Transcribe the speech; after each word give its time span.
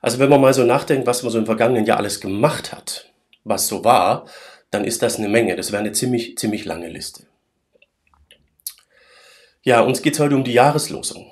Also 0.00 0.18
wenn 0.18 0.30
man 0.30 0.40
mal 0.40 0.54
so 0.54 0.64
nachdenkt, 0.64 1.06
was 1.06 1.22
man 1.22 1.32
so 1.32 1.38
im 1.38 1.46
vergangenen 1.46 1.84
Jahr 1.84 1.98
alles 1.98 2.20
gemacht 2.20 2.72
hat, 2.72 3.12
was 3.44 3.68
so 3.68 3.84
war, 3.84 4.26
dann 4.70 4.84
ist 4.84 5.02
das 5.02 5.18
eine 5.18 5.28
Menge. 5.28 5.56
Das 5.56 5.72
wäre 5.72 5.80
eine 5.80 5.92
ziemlich, 5.92 6.38
ziemlich 6.38 6.64
lange 6.64 6.88
Liste. 6.88 7.26
Ja, 9.62 9.80
uns 9.80 10.00
geht 10.00 10.14
es 10.14 10.20
heute 10.20 10.36
um 10.36 10.44
die 10.44 10.54
Jahreslosung 10.54 11.30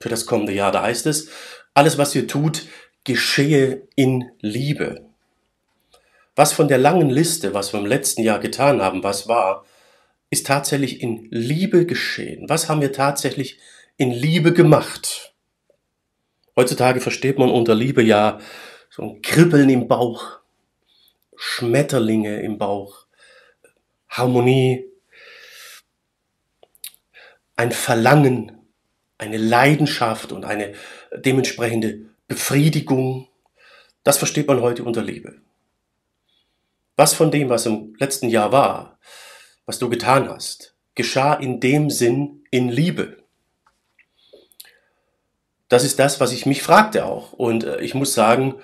für 0.00 0.08
das 0.10 0.26
kommende 0.26 0.52
Jahr. 0.52 0.70
Da 0.70 0.82
heißt 0.82 1.06
es, 1.06 1.28
alles, 1.72 1.96
was 1.96 2.14
ihr 2.14 2.28
tut, 2.28 2.66
geschehe 3.04 3.86
in 3.96 4.30
Liebe. 4.40 5.06
Was 6.36 6.52
von 6.52 6.68
der 6.68 6.78
langen 6.78 7.10
Liste, 7.10 7.54
was 7.54 7.72
wir 7.72 7.80
im 7.80 7.86
letzten 7.86 8.22
Jahr 8.22 8.38
getan 8.38 8.82
haben, 8.82 9.02
was 9.02 9.28
war, 9.28 9.64
ist 10.30 10.46
tatsächlich 10.46 11.00
in 11.00 11.28
Liebe 11.30 11.86
geschehen. 11.86 12.48
Was 12.48 12.68
haben 12.68 12.80
wir 12.80 12.92
tatsächlich 12.92 13.58
in 13.96 14.10
Liebe 14.10 14.52
gemacht? 14.52 15.33
Heutzutage 16.56 17.00
versteht 17.00 17.38
man 17.38 17.50
unter 17.50 17.74
Liebe 17.74 18.02
ja 18.02 18.38
so 18.90 19.02
ein 19.02 19.22
Kribbeln 19.22 19.68
im 19.70 19.88
Bauch, 19.88 20.38
Schmetterlinge 21.36 22.40
im 22.40 22.58
Bauch, 22.58 23.06
Harmonie, 24.08 24.84
ein 27.56 27.72
Verlangen, 27.72 28.52
eine 29.18 29.36
Leidenschaft 29.36 30.30
und 30.30 30.44
eine 30.44 30.74
dementsprechende 31.12 32.06
Befriedigung. 32.28 33.28
Das 34.04 34.18
versteht 34.18 34.46
man 34.46 34.60
heute 34.60 34.84
unter 34.84 35.02
Liebe. 35.02 35.40
Was 36.96 37.14
von 37.14 37.32
dem, 37.32 37.48
was 37.48 37.66
im 37.66 37.96
letzten 37.98 38.28
Jahr 38.28 38.52
war, 38.52 38.98
was 39.66 39.80
du 39.80 39.88
getan 39.88 40.28
hast, 40.28 40.76
geschah 40.94 41.34
in 41.34 41.58
dem 41.58 41.90
Sinn 41.90 42.44
in 42.50 42.68
Liebe. 42.68 43.23
Das 45.68 45.84
ist 45.84 45.98
das, 45.98 46.20
was 46.20 46.32
ich 46.32 46.46
mich 46.46 46.62
fragte 46.62 47.04
auch. 47.04 47.32
Und 47.32 47.64
äh, 47.64 47.80
ich 47.80 47.94
muss 47.94 48.14
sagen, 48.14 48.56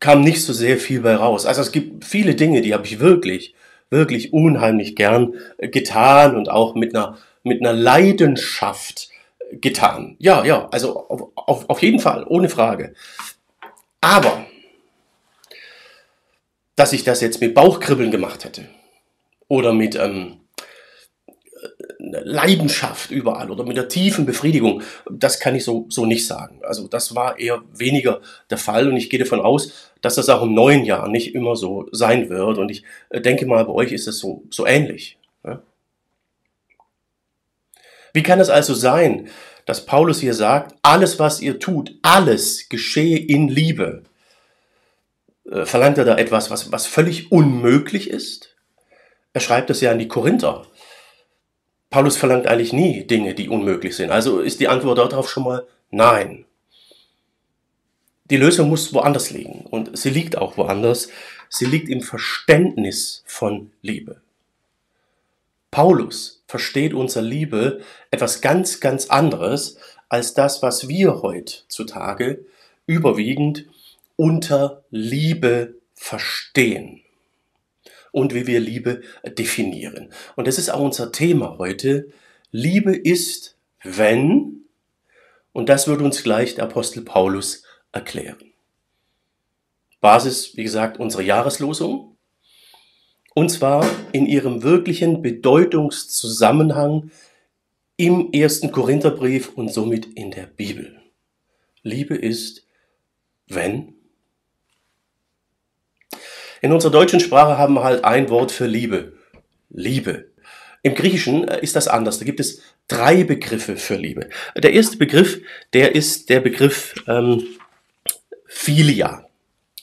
kam 0.00 0.22
nicht 0.22 0.44
so 0.44 0.52
sehr 0.52 0.78
viel 0.78 1.00
bei 1.00 1.16
raus. 1.16 1.46
Also 1.46 1.60
es 1.60 1.72
gibt 1.72 2.04
viele 2.04 2.34
Dinge, 2.34 2.60
die 2.60 2.72
habe 2.74 2.86
ich 2.86 3.00
wirklich, 3.00 3.54
wirklich 3.90 4.32
unheimlich 4.32 4.96
gern 4.96 5.34
äh, 5.58 5.68
getan 5.68 6.36
und 6.36 6.50
auch 6.50 6.74
mit 6.74 6.94
einer, 6.94 7.18
mit 7.42 7.60
einer 7.60 7.72
Leidenschaft 7.72 9.08
getan. 9.52 10.16
Ja, 10.18 10.44
ja, 10.44 10.68
also 10.70 11.08
auf, 11.08 11.22
auf, 11.34 11.70
auf 11.70 11.82
jeden 11.82 11.98
Fall, 11.98 12.24
ohne 12.28 12.48
Frage. 12.48 12.94
Aber, 14.00 14.46
dass 16.76 16.92
ich 16.92 17.02
das 17.02 17.20
jetzt 17.20 17.40
mit 17.40 17.54
Bauchkribbeln 17.54 18.10
gemacht 18.10 18.44
hätte 18.44 18.68
oder 19.48 19.72
mit 19.72 19.96
ähm, 19.96 20.40
Leidenschaft 22.12 23.10
überall 23.10 23.50
oder 23.50 23.64
mit 23.64 23.76
der 23.76 23.88
tiefen 23.88 24.26
Befriedigung, 24.26 24.82
das 25.10 25.40
kann 25.40 25.54
ich 25.54 25.64
so, 25.64 25.86
so 25.88 26.06
nicht 26.06 26.26
sagen. 26.26 26.60
Also 26.62 26.88
das 26.88 27.14
war 27.14 27.38
eher 27.38 27.62
weniger 27.72 28.20
der 28.50 28.58
Fall 28.58 28.88
und 28.88 28.96
ich 28.96 29.10
gehe 29.10 29.20
davon 29.20 29.40
aus, 29.40 29.72
dass 30.00 30.14
das 30.14 30.28
auch 30.28 30.42
im 30.42 30.54
neuen 30.54 30.84
Jahr 30.84 31.08
nicht 31.08 31.34
immer 31.34 31.56
so 31.56 31.88
sein 31.92 32.28
wird 32.28 32.58
und 32.58 32.70
ich 32.70 32.84
äh, 33.10 33.20
denke 33.20 33.46
mal, 33.46 33.64
bei 33.64 33.72
euch 33.72 33.92
ist 33.92 34.08
es 34.08 34.18
so, 34.18 34.44
so 34.50 34.66
ähnlich. 34.66 35.18
Wie 38.12 38.22
kann 38.22 38.40
es 38.40 38.50
also 38.50 38.74
sein, 38.74 39.28
dass 39.64 39.86
Paulus 39.86 40.20
hier 40.20 40.34
sagt, 40.34 40.74
alles 40.82 41.18
was 41.18 41.40
ihr 41.40 41.58
tut, 41.58 41.94
alles 42.02 42.68
geschehe 42.68 43.18
in 43.18 43.48
Liebe? 43.48 44.02
Äh, 45.50 45.64
verlangt 45.64 45.98
er 45.98 46.04
da 46.04 46.16
etwas, 46.16 46.50
was, 46.50 46.72
was 46.72 46.86
völlig 46.86 47.30
unmöglich 47.30 48.10
ist? 48.10 48.56
Er 49.32 49.40
schreibt 49.40 49.70
es 49.70 49.80
ja 49.80 49.92
an 49.92 49.98
die 49.98 50.08
Korinther. 50.08 50.66
Paulus 51.90 52.16
verlangt 52.18 52.46
eigentlich 52.46 52.72
nie 52.72 53.04
Dinge, 53.04 53.34
die 53.34 53.48
unmöglich 53.48 53.96
sind. 53.96 54.10
Also 54.10 54.40
ist 54.40 54.60
die 54.60 54.68
Antwort 54.68 54.98
darauf 54.98 55.30
schon 55.30 55.44
mal 55.44 55.66
nein. 55.90 56.44
Die 58.30 58.36
Lösung 58.36 58.68
muss 58.68 58.92
woanders 58.92 59.30
liegen 59.30 59.64
und 59.70 59.96
sie 59.96 60.10
liegt 60.10 60.36
auch 60.36 60.58
woanders. 60.58 61.08
Sie 61.48 61.64
liegt 61.64 61.88
im 61.88 62.02
Verständnis 62.02 63.22
von 63.26 63.70
Liebe. 63.80 64.20
Paulus 65.70 66.42
versteht 66.46 66.92
unser 66.92 67.22
Liebe 67.22 67.80
etwas 68.10 68.42
ganz, 68.42 68.80
ganz 68.80 69.06
anderes 69.06 69.78
als 70.10 70.34
das, 70.34 70.62
was 70.62 70.88
wir 70.88 71.22
heutzutage 71.22 72.44
überwiegend 72.86 73.64
unter 74.16 74.82
Liebe 74.90 75.74
verstehen 75.94 77.02
und 78.18 78.34
wie 78.34 78.46
wir 78.46 78.58
Liebe 78.58 79.02
definieren. 79.24 80.12
Und 80.34 80.48
das 80.48 80.58
ist 80.58 80.70
auch 80.70 80.80
unser 80.80 81.12
Thema 81.12 81.56
heute. 81.58 82.08
Liebe 82.50 82.94
ist, 82.94 83.56
wenn, 83.84 84.64
und 85.52 85.68
das 85.68 85.86
wird 85.86 86.02
uns 86.02 86.22
gleich 86.24 86.56
der 86.56 86.64
Apostel 86.64 87.02
Paulus 87.02 87.62
erklären. 87.92 88.52
Basis, 90.00 90.56
wie 90.56 90.64
gesagt, 90.64 90.98
unserer 90.98 91.22
Jahreslosung. 91.22 92.16
Und 93.34 93.50
zwar 93.50 93.88
in 94.12 94.26
ihrem 94.26 94.64
wirklichen 94.64 95.22
Bedeutungszusammenhang 95.22 97.12
im 97.96 98.32
ersten 98.32 98.72
Korintherbrief 98.72 99.54
und 99.54 99.72
somit 99.72 100.06
in 100.16 100.32
der 100.32 100.46
Bibel. 100.46 101.00
Liebe 101.82 102.16
ist, 102.16 102.66
wenn 103.46 103.94
in 106.60 106.72
unserer 106.72 106.92
deutschen 106.92 107.20
Sprache 107.20 107.58
haben 107.58 107.74
wir 107.74 107.84
halt 107.84 108.04
ein 108.04 108.28
Wort 108.30 108.52
für 108.52 108.66
Liebe. 108.66 109.12
Liebe. 109.70 110.26
Im 110.82 110.94
Griechischen 110.94 111.46
äh, 111.48 111.60
ist 111.60 111.76
das 111.76 111.88
anders. 111.88 112.18
Da 112.18 112.24
gibt 112.24 112.40
es 112.40 112.62
drei 112.86 113.24
Begriffe 113.24 113.76
für 113.76 113.96
Liebe. 113.96 114.28
Der 114.56 114.72
erste 114.72 114.96
Begriff, 114.96 115.40
der 115.72 115.94
ist 115.94 116.30
der 116.30 116.40
Begriff 116.40 116.94
ähm, 117.06 117.44
Philia. 118.46 119.26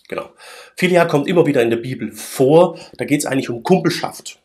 Genau. 0.08 0.32
Philia 0.76 1.06
kommt 1.06 1.28
immer 1.28 1.46
wieder 1.46 1.62
in 1.62 1.70
der 1.70 1.78
Bibel 1.78 2.12
vor. 2.12 2.78
Da 2.98 3.06
geht 3.06 3.20
es 3.20 3.26
eigentlich 3.26 3.50
um 3.50 3.64
Kumpelschaft. 3.64 4.40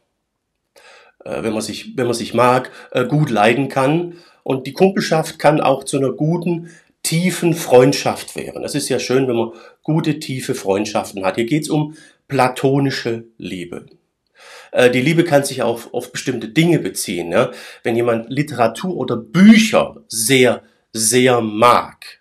Äh, 1.25 1.43
wenn, 1.43 1.53
man 1.53 1.63
sich, 1.63 1.97
wenn 1.97 2.07
man 2.07 2.15
sich 2.15 2.35
mag, 2.35 2.71
äh, 2.93 3.05
gut 3.05 3.31
leiden 3.31 3.69
kann. 3.69 4.19
Und 4.43 4.67
die 4.67 4.73
Kumpelschaft 4.73 5.39
kann 5.39 5.61
auch 5.61 5.85
zu 5.85 5.99
einer 5.99 6.13
guten, 6.13 6.71
tiefen 7.03 7.55
Freundschaft 7.55 8.37
werden. 8.37 8.63
Das 8.63 8.75
ist 8.75 8.89
ja 8.89 8.99
schön, 8.99 9.27
wenn 9.27 9.37
man 9.37 9.53
gute, 9.83 10.19
tiefe 10.19 10.55
Freundschaften 10.55 11.25
hat. 11.25 11.37
Hier 11.37 11.47
geht 11.47 11.63
es 11.63 11.71
um 11.71 11.95
platonische 12.31 13.25
Liebe. 13.37 13.85
Äh, 14.73 14.91
die 14.91 15.03
Liebe 15.03 15.25
kann 15.25 15.45
sich 15.45 15.63
auch 15.63 15.93
auf 15.93 16.13
bestimmte 16.13 16.49
Dinge 16.49 16.79
beziehen. 16.79 17.35
Wenn 17.83 17.97
jemand 17.97 18.31
Literatur 18.31 18.97
oder 18.97 19.17
Bücher 19.19 19.97
sehr, 20.09 20.63
sehr 20.93 21.43
mag, 21.43 22.21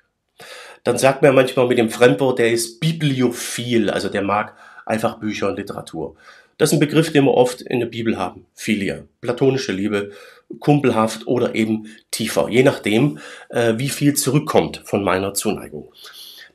dann 0.84 0.98
sagt 0.98 1.22
man 1.22 1.36
manchmal 1.36 1.68
mit 1.68 1.78
dem 1.78 1.90
Fremdwort, 1.90 2.40
der 2.40 2.52
ist 2.52 2.80
bibliophil, 2.80 3.90
also 3.90 4.10
der 4.10 4.24
mag 4.24 4.58
einfach 4.86 5.20
Bücher 5.20 5.48
und 5.48 5.58
Literatur. 5.58 6.16
Das 6.58 6.70
ist 6.70 6.74
ein 6.74 6.80
Begriff, 6.80 7.12
den 7.14 7.24
wir 7.26 7.36
oft 7.36 7.62
in 7.62 7.80
der 7.80 7.88
Bibel 7.88 8.18
haben. 8.18 8.46
Philia, 8.54 9.04
platonische 9.22 9.72
Liebe, 9.72 10.12
kumpelhaft 10.60 11.28
oder 11.28 11.56
eben 11.56 11.86
tiefer, 12.12 12.50
je 12.50 12.64
nachdem, 12.64 13.20
äh, 13.50 13.76
wie 13.78 13.90
viel 13.90 14.16
zurückkommt 14.16 14.82
von 14.84 15.04
meiner 15.04 15.34
Zuneigung. 15.34 15.94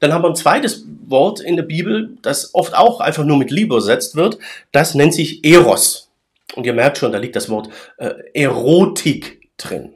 Dann 0.05 0.13
haben 0.13 0.23
wir 0.23 0.29
ein 0.29 0.37
zweites 0.37 0.85
Wort 1.07 1.41
in 1.41 1.57
der 1.57 1.63
Bibel, 1.63 2.19
das 2.21 2.55
oft 2.55 2.75
auch 2.75 3.01
einfach 3.01 3.25
nur 3.25 3.39
mit 3.39 3.51
Liebe 3.51 3.77
ersetzt 3.77 4.17
wird. 4.17 4.39
Das 4.71 4.95
nennt 4.95 5.15
sich 5.15 5.43
Eros. 5.47 6.11
Und 6.55 6.67
ihr 6.67 6.75
merkt 6.75 6.99
schon, 6.99 7.11
da 7.11 7.17
liegt 7.17 7.37
das 7.37 7.49
Wort 7.49 7.71
äh, 7.97 8.13
Erotik 8.35 9.49
drin. 9.57 9.95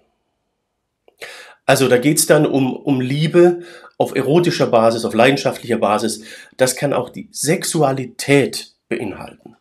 Also 1.66 1.88
da 1.88 1.98
geht's 1.98 2.24
dann 2.24 2.46
um, 2.46 2.74
um 2.74 3.02
Liebe 3.02 3.60
auf 3.98 4.16
erotischer 4.16 4.68
Basis, 4.68 5.04
auf 5.04 5.12
leidenschaftlicher 5.12 5.76
Basis. 5.76 6.22
Das 6.56 6.74
kann 6.74 6.94
auch 6.94 7.10
die 7.10 7.28
Sexualität 7.30 8.72
beinhalten. 8.88 9.57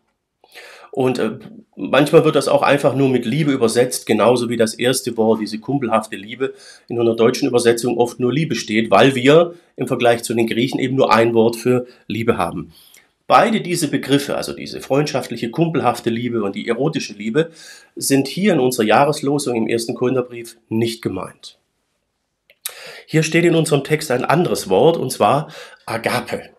Und 0.98 1.20
äh, 1.20 1.38
manchmal 1.76 2.26
wird 2.26 2.36
das 2.36 2.48
auch 2.48 2.64
einfach 2.64 2.96
nur 2.96 3.08
mit 3.08 3.24
Liebe 3.24 3.52
übersetzt, 3.52 4.08
genauso 4.08 4.50
wie 4.50 4.58
das 4.58 4.74
erste 4.74 5.16
Wort, 5.16 5.40
diese 5.40 5.60
kumpelhafte 5.60 6.16
Liebe, 6.16 6.56
in 6.88 7.00
einer 7.00 7.16
deutschen 7.16 7.48
Übersetzung 7.48 8.00
oft 8.00 8.20
nur 8.20 8.34
Liebe 8.34 8.56
steht, 8.56 8.90
weil 8.90 9.14
wir 9.14 9.54
im 9.76 9.88
Vergleich 9.88 10.24
zu 10.24 10.34
den 10.34 10.48
Griechen 10.48 10.80
eben 10.80 10.96
nur 10.96 11.14
ein 11.14 11.36
Wort 11.36 11.56
für 11.56 11.86
Liebe 12.08 12.40
haben. 12.40 12.74
Beide 13.28 13.62
diese 13.62 13.90
Begriffe, 13.90 14.38
also 14.38 14.54
diese 14.54 14.82
freundschaftliche, 14.82 15.52
kumpelhafte 15.52 16.10
Liebe 16.10 16.42
und 16.42 16.56
die 16.56 16.68
erotische 16.68 17.14
Liebe, 17.14 17.52
sind 17.96 18.28
hier 18.28 18.54
in 18.54 18.60
unserer 18.60 18.88
Jahreslosung 18.88 19.56
im 19.56 19.68
ersten 19.68 19.94
Korintherbrief 19.94 20.58
nicht 20.68 21.04
gemeint. 21.04 21.60
Hier 23.06 23.22
steht 23.22 23.46
in 23.46 23.54
unserem 23.54 23.84
Text 23.84 24.10
ein 24.10 24.26
anderes 24.26 24.68
Wort, 24.68 24.98
und 24.98 25.12
zwar 25.12 25.52
Agape. 25.86 26.50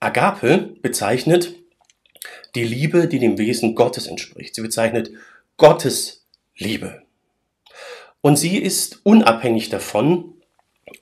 Agape 0.00 0.70
bezeichnet 0.80 1.56
die 2.56 2.64
Liebe, 2.64 3.06
die 3.06 3.18
dem 3.18 3.38
Wesen 3.38 3.74
Gottes 3.74 4.06
entspricht. 4.06 4.54
Sie 4.54 4.62
bezeichnet 4.62 5.10
Gottes 5.56 6.26
Liebe. 6.56 7.02
Und 8.20 8.36
sie 8.36 8.58
ist 8.58 9.00
unabhängig 9.04 9.68
davon, 9.68 10.34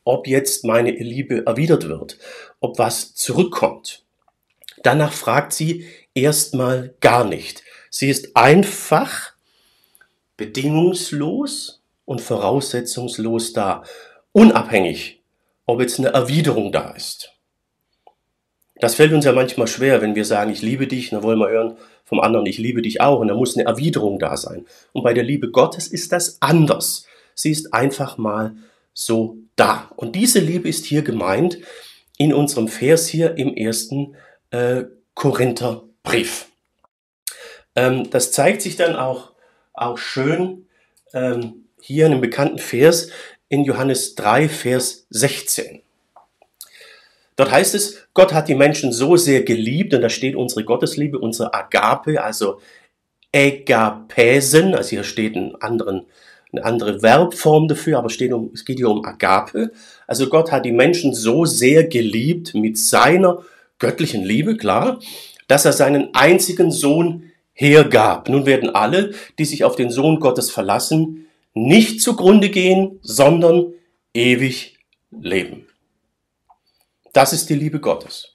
ob 0.05 0.27
jetzt 0.27 0.65
meine 0.65 0.91
Liebe 0.91 1.47
erwidert 1.47 1.89
wird, 1.89 2.19
ob 2.61 2.79
was 2.79 3.15
zurückkommt. 3.15 4.05
Danach 4.83 5.13
fragt 5.13 5.53
sie 5.53 5.87
erstmal 6.13 6.95
gar 7.01 7.25
nicht. 7.25 7.63
Sie 7.89 8.11
ist 8.11 8.37
einfach 8.37 9.33
bedingungslos 10.37 11.83
und 12.05 12.21
voraussetzungslos 12.21 13.53
da, 13.53 13.85
unabhängig 14.33 15.23
ob 15.67 15.81
jetzt 15.81 15.99
eine 15.99 16.09
Erwiderung 16.09 16.73
da 16.73 16.91
ist. 16.91 17.34
Das 18.77 18.97
fällt 18.97 19.13
uns 19.13 19.25
ja 19.25 19.33
manchmal 19.33 19.69
schwer, 19.69 20.03
wenn 20.03 20.15
wir 20.15 20.25
sagen, 20.25 20.51
ich 20.51 20.63
liebe 20.63 20.87
dich, 20.87 21.11
dann 21.11 21.23
wollen 21.23 21.39
wir 21.39 21.49
hören 21.49 21.77
vom 22.05 22.21
anderen, 22.21 22.47
ich 22.47 22.59
liebe 22.59 22.83
dich 22.83 23.01
auch, 23.01 23.21
und 23.21 23.29
da 23.29 23.35
muss 23.35 23.57
eine 23.57 23.67
Erwiderung 23.67 24.19
da 24.19 24.37
sein. 24.37 24.67
Und 24.93 25.05
bei 25.05 25.15
der 25.15 25.25
Liebe 25.25 25.51
Gottes 25.51 25.89
ist 25.89 26.13
das 26.13 26.39
anders. 26.41 27.07
Sie 27.35 27.51
ist 27.51 27.73
einfach 27.73 28.19
mal 28.19 28.55
so 28.93 29.39
da. 29.57 29.91
Und 29.97 30.17
diese 30.17 30.41
Liebe 30.41 30.69
ist 30.69 30.85
hier 30.87 31.03
gemeint 31.03 31.59
in 32.19 32.33
unserem 32.33 32.69
Vers 32.69 33.09
hier 33.09 33.37
im 33.39 33.55
ersten 33.55 34.17
äh, 34.51 34.85
Korintherbrief. 35.15 36.47
Ähm, 37.77 38.11
das 38.11 38.33
zeigt 38.33 38.63
sich 38.63 38.77
dann 38.77 38.97
auch, 38.97 39.33
auch 39.73 39.99
schön 39.99 40.67
ähm, 41.13 41.67
hier 41.81 42.07
in 42.07 42.13
einem 42.13 42.21
bekannten 42.21 42.59
Vers 42.59 43.09
in 43.49 43.65
Johannes 43.65 44.15
3, 44.15 44.49
Vers 44.49 45.07
16. 45.11 45.83
Dort 47.37 47.51
heißt 47.51 47.75
es, 47.75 48.07
Gott 48.15 48.33
hat 48.33 48.49
die 48.49 48.55
Menschen 48.55 48.93
so 48.93 49.17
sehr 49.17 49.43
geliebt, 49.43 49.93
und 49.95 50.03
da 50.03 50.09
steht 50.09 50.37
unsere 50.37 50.65
Gottesliebe, 50.65 51.19
unsere 51.19 51.53
Agape, 51.53 52.23
also 52.23 52.61
Egapesen, 53.33 54.75
also 54.75 54.91
hier 54.91 55.05
steht 55.05 55.35
ein 55.35 55.57
anderen, 55.57 56.07
eine 56.53 56.65
andere 56.65 57.01
Verbform 57.01 57.67
dafür, 57.67 57.99
aber 57.99 58.11
steht 58.11 58.33
um, 58.33 58.51
es 58.55 58.65
geht 58.65 58.79
hier 58.79 58.89
um 58.89 59.05
Agape. 59.05 59.73
Also 60.07 60.29
Gott 60.29 60.53
hat 60.53 60.65
die 60.65 60.73
Menschen 60.73 61.13
so 61.13 61.45
sehr 61.45 61.85
geliebt 61.85 62.55
mit 62.55 62.79
seiner 62.79 63.43
göttlichen 63.81 64.23
Liebe, 64.23 64.57
klar, 64.57 65.01
dass 65.49 65.65
er 65.65 65.73
seinen 65.73 66.15
einzigen 66.15 66.71
Sohn 66.71 67.33
hergab. 67.53 68.29
Nun 68.29 68.47
werden 68.47 68.71
alle, 68.71 69.13
die 69.39 69.45
sich 69.45 69.65
auf 69.65 69.75
den 69.75 69.91
Sohn 69.91 70.21
Gottes 70.21 70.53
verlassen, 70.53 71.27
nicht 71.55 72.01
zugrunde 72.01 72.51
gehen, 72.51 73.01
sondern 73.03 73.73
ewig 74.13 74.79
leben. 75.11 75.67
Das 77.15 77.33
ist 77.33 77.49
die 77.49 77.55
Liebe 77.55 77.79
Gottes. 77.79 78.35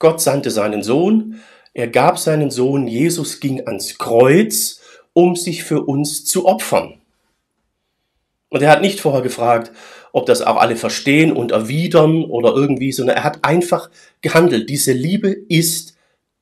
Gott 0.00 0.20
sandte 0.20 0.50
seinen 0.50 0.82
Sohn, 0.82 1.40
er 1.72 1.86
gab 1.86 2.18
seinen 2.18 2.50
Sohn, 2.50 2.88
Jesus 2.88 3.38
ging 3.38 3.64
ans 3.64 3.96
Kreuz, 3.96 4.80
um 5.12 5.36
sich 5.36 5.62
für 5.62 5.82
uns 5.82 6.24
zu 6.24 6.46
opfern. 6.46 7.00
Und 8.48 8.60
er 8.60 8.70
hat 8.70 8.82
nicht 8.82 9.00
vorher 9.00 9.22
gefragt, 9.22 9.70
ob 10.12 10.26
das 10.26 10.42
auch 10.42 10.56
alle 10.56 10.74
verstehen 10.74 11.32
und 11.32 11.52
erwidern 11.52 12.24
oder 12.24 12.52
irgendwie, 12.54 12.90
sondern 12.90 13.18
er 13.18 13.24
hat 13.24 13.44
einfach 13.44 13.88
gehandelt. 14.20 14.68
Diese 14.68 14.92
Liebe 14.92 15.30
ist 15.30 15.96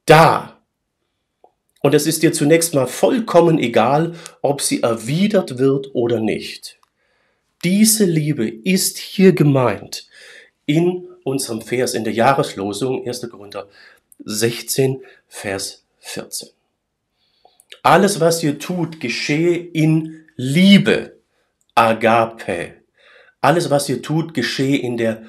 da. 0.07 0.63
Und 1.83 1.95
es 1.95 2.07
ist 2.07 2.23
dir 2.23 2.33
zunächst 2.33 2.75
mal 2.75 2.87
vollkommen 2.87 3.59
egal, 3.59 4.15
ob 4.41 4.63
sie 4.63 4.83
erwidert 4.83 5.59
wird 5.59 5.95
oder 5.95 6.21
nicht. 6.21 6.79
Diese 7.65 8.07
Liebe 8.07 8.49
ist 8.49 8.97
hier 8.97 9.35
gemeint 9.35 10.09
in 10.67 11.09
unserem 11.25 11.63
Vers 11.63 11.95
in 11.95 12.05
der 12.05 12.13
Jahreslosung 12.13 13.07
1. 13.07 13.29
Korinther 13.31 13.69
16, 14.25 15.03
Vers 15.29 15.85
14. 16.01 16.49
Alles, 17.83 18.21
was 18.21 18.43
ihr 18.43 18.59
tut, 18.59 19.01
geschehe 19.01 19.57
in 19.57 20.25
Liebe, 20.37 21.19
Agape. 21.75 22.75
Alles, 23.41 23.71
was 23.71 23.89
ihr 23.89 24.03
tut, 24.03 24.35
geschehe 24.35 24.79
in 24.79 24.97
der 24.97 25.25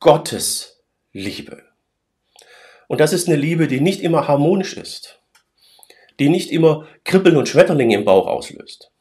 Gottesliebe. 0.00 1.62
Und 2.88 3.00
das 3.00 3.12
ist 3.12 3.28
eine 3.28 3.36
Liebe, 3.36 3.68
die 3.68 3.80
nicht 3.80 4.00
immer 4.00 4.28
harmonisch 4.28 4.76
ist, 4.76 5.20
die 6.18 6.28
nicht 6.28 6.50
immer 6.50 6.86
Kribbeln 7.04 7.36
und 7.36 7.48
Schmetterlinge 7.48 7.96
im 7.96 8.04
Bauch 8.04 8.26
auslöst. 8.26 8.91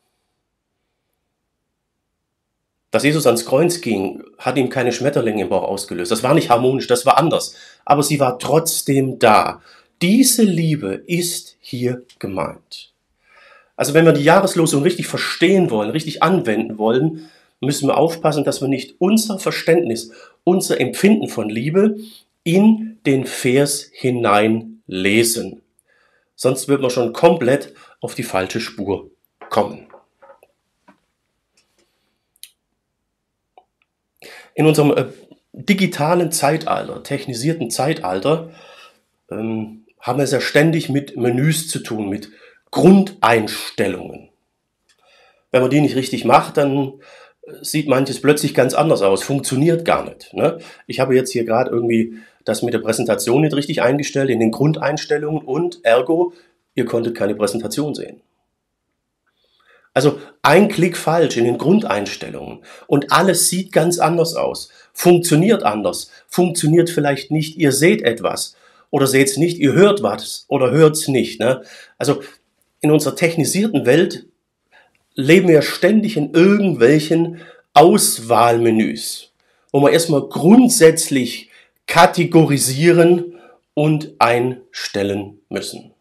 Dass 2.91 3.03
Jesus 3.03 3.25
ans 3.25 3.45
Kreuz 3.45 3.79
ging, 3.79 4.21
hat 4.37 4.57
ihm 4.57 4.69
keine 4.69 4.91
Schmetterlinge 4.91 5.43
im 5.43 5.49
Bauch 5.49 5.63
ausgelöst. 5.63 6.11
Das 6.11 6.23
war 6.23 6.33
nicht 6.33 6.49
harmonisch, 6.49 6.87
das 6.87 7.05
war 7.05 7.17
anders. 7.17 7.55
Aber 7.85 8.03
sie 8.03 8.19
war 8.19 8.37
trotzdem 8.37 9.17
da. 9.17 9.61
Diese 10.01 10.43
Liebe 10.43 11.01
ist 11.07 11.55
hier 11.59 12.03
gemeint. 12.19 12.91
Also 13.77 13.93
wenn 13.93 14.05
wir 14.05 14.11
die 14.11 14.23
Jahreslosung 14.23 14.83
richtig 14.83 15.07
verstehen 15.07 15.71
wollen, 15.71 15.89
richtig 15.89 16.21
anwenden 16.21 16.77
wollen, 16.77 17.29
müssen 17.61 17.87
wir 17.87 17.97
aufpassen, 17.97 18.43
dass 18.43 18.59
wir 18.59 18.67
nicht 18.67 18.95
unser 18.99 19.39
Verständnis, 19.39 20.11
unser 20.43 20.79
Empfinden 20.81 21.29
von 21.29 21.49
Liebe 21.49 21.97
in 22.43 22.97
den 23.05 23.25
Vers 23.25 23.89
hinein 23.93 24.81
lesen. 24.87 25.61
Sonst 26.35 26.67
wird 26.67 26.81
man 26.81 26.89
schon 26.89 27.13
komplett 27.13 27.73
auf 28.01 28.15
die 28.15 28.23
falsche 28.23 28.59
Spur 28.59 29.09
kommen. 29.49 29.90
In 34.55 34.65
unserem 34.65 34.95
äh, 34.95 35.05
digitalen 35.53 36.31
Zeitalter, 36.31 37.03
technisierten 37.03 37.69
Zeitalter, 37.69 38.51
ähm, 39.29 39.85
haben 39.99 40.19
wir 40.19 40.23
es 40.23 40.31
ja 40.31 40.41
ständig 40.41 40.89
mit 40.89 41.17
Menüs 41.17 41.67
zu 41.67 41.79
tun, 41.79 42.09
mit 42.09 42.31
Grundeinstellungen. 42.71 44.29
Wenn 45.51 45.61
man 45.61 45.69
die 45.69 45.81
nicht 45.81 45.95
richtig 45.95 46.25
macht, 46.25 46.57
dann 46.57 46.93
äh, 47.43 47.53
sieht 47.61 47.87
manches 47.87 48.21
plötzlich 48.21 48.53
ganz 48.53 48.73
anders 48.73 49.01
aus, 49.01 49.23
funktioniert 49.23 49.85
gar 49.85 50.05
nicht. 50.05 50.33
Ne? 50.33 50.59
Ich 50.87 50.99
habe 50.99 51.15
jetzt 51.15 51.31
hier 51.31 51.45
gerade 51.45 51.69
irgendwie 51.69 52.17
das 52.45 52.61
mit 52.63 52.73
der 52.73 52.79
Präsentation 52.79 53.41
nicht 53.41 53.55
richtig 53.55 53.81
eingestellt 53.81 54.29
in 54.29 54.39
den 54.39 54.51
Grundeinstellungen 54.51 55.43
und 55.43 55.83
ergo, 55.83 56.33
ihr 56.73 56.85
konntet 56.85 57.15
keine 57.15 57.35
Präsentation 57.35 57.93
sehen. 57.93 58.21
Also 59.93 60.19
ein 60.41 60.69
Klick 60.69 60.95
falsch 60.95 61.37
in 61.37 61.43
den 61.43 61.57
Grundeinstellungen 61.57 62.59
und 62.87 63.11
alles 63.11 63.49
sieht 63.49 63.71
ganz 63.71 63.99
anders 63.99 64.35
aus, 64.35 64.69
funktioniert 64.93 65.63
anders, 65.63 66.09
funktioniert 66.27 66.89
vielleicht 66.89 67.31
nicht, 67.31 67.57
ihr 67.57 67.71
seht 67.73 68.01
etwas 68.01 68.55
oder 68.89 69.05
seht 69.05 69.27
es 69.27 69.37
nicht, 69.37 69.57
ihr 69.57 69.73
hört 69.73 70.01
was 70.01 70.45
oder 70.47 70.71
hört 70.71 70.95
es 70.95 71.07
nicht. 71.07 71.39
Ne? 71.39 71.63
Also 71.97 72.21
in 72.79 72.91
unserer 72.91 73.15
technisierten 73.15 73.85
Welt 73.85 74.25
leben 75.13 75.49
wir 75.49 75.61
ständig 75.61 76.15
in 76.15 76.33
irgendwelchen 76.33 77.41
Auswahlmenüs, 77.73 79.31
wo 79.71 79.81
wir 79.81 79.91
erstmal 79.91 80.27
grundsätzlich 80.27 81.49
kategorisieren 81.85 83.39
und 83.73 84.13
einstellen 84.19 85.39
müssen. 85.49 85.93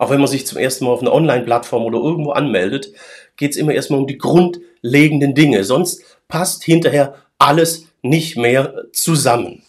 Auch 0.00 0.08
wenn 0.08 0.20
man 0.20 0.28
sich 0.28 0.46
zum 0.46 0.56
ersten 0.56 0.86
Mal 0.86 0.92
auf 0.92 1.02
einer 1.02 1.12
Online-Plattform 1.12 1.84
oder 1.84 1.98
irgendwo 1.98 2.30
anmeldet, 2.30 2.90
geht 3.36 3.50
es 3.50 3.58
immer 3.58 3.74
erstmal 3.74 4.00
um 4.00 4.06
die 4.06 4.16
grundlegenden 4.16 5.34
Dinge. 5.34 5.62
Sonst 5.62 6.02
passt 6.26 6.64
hinterher 6.64 7.16
alles 7.36 7.84
nicht 8.00 8.38
mehr 8.38 8.86
zusammen. 8.94 9.62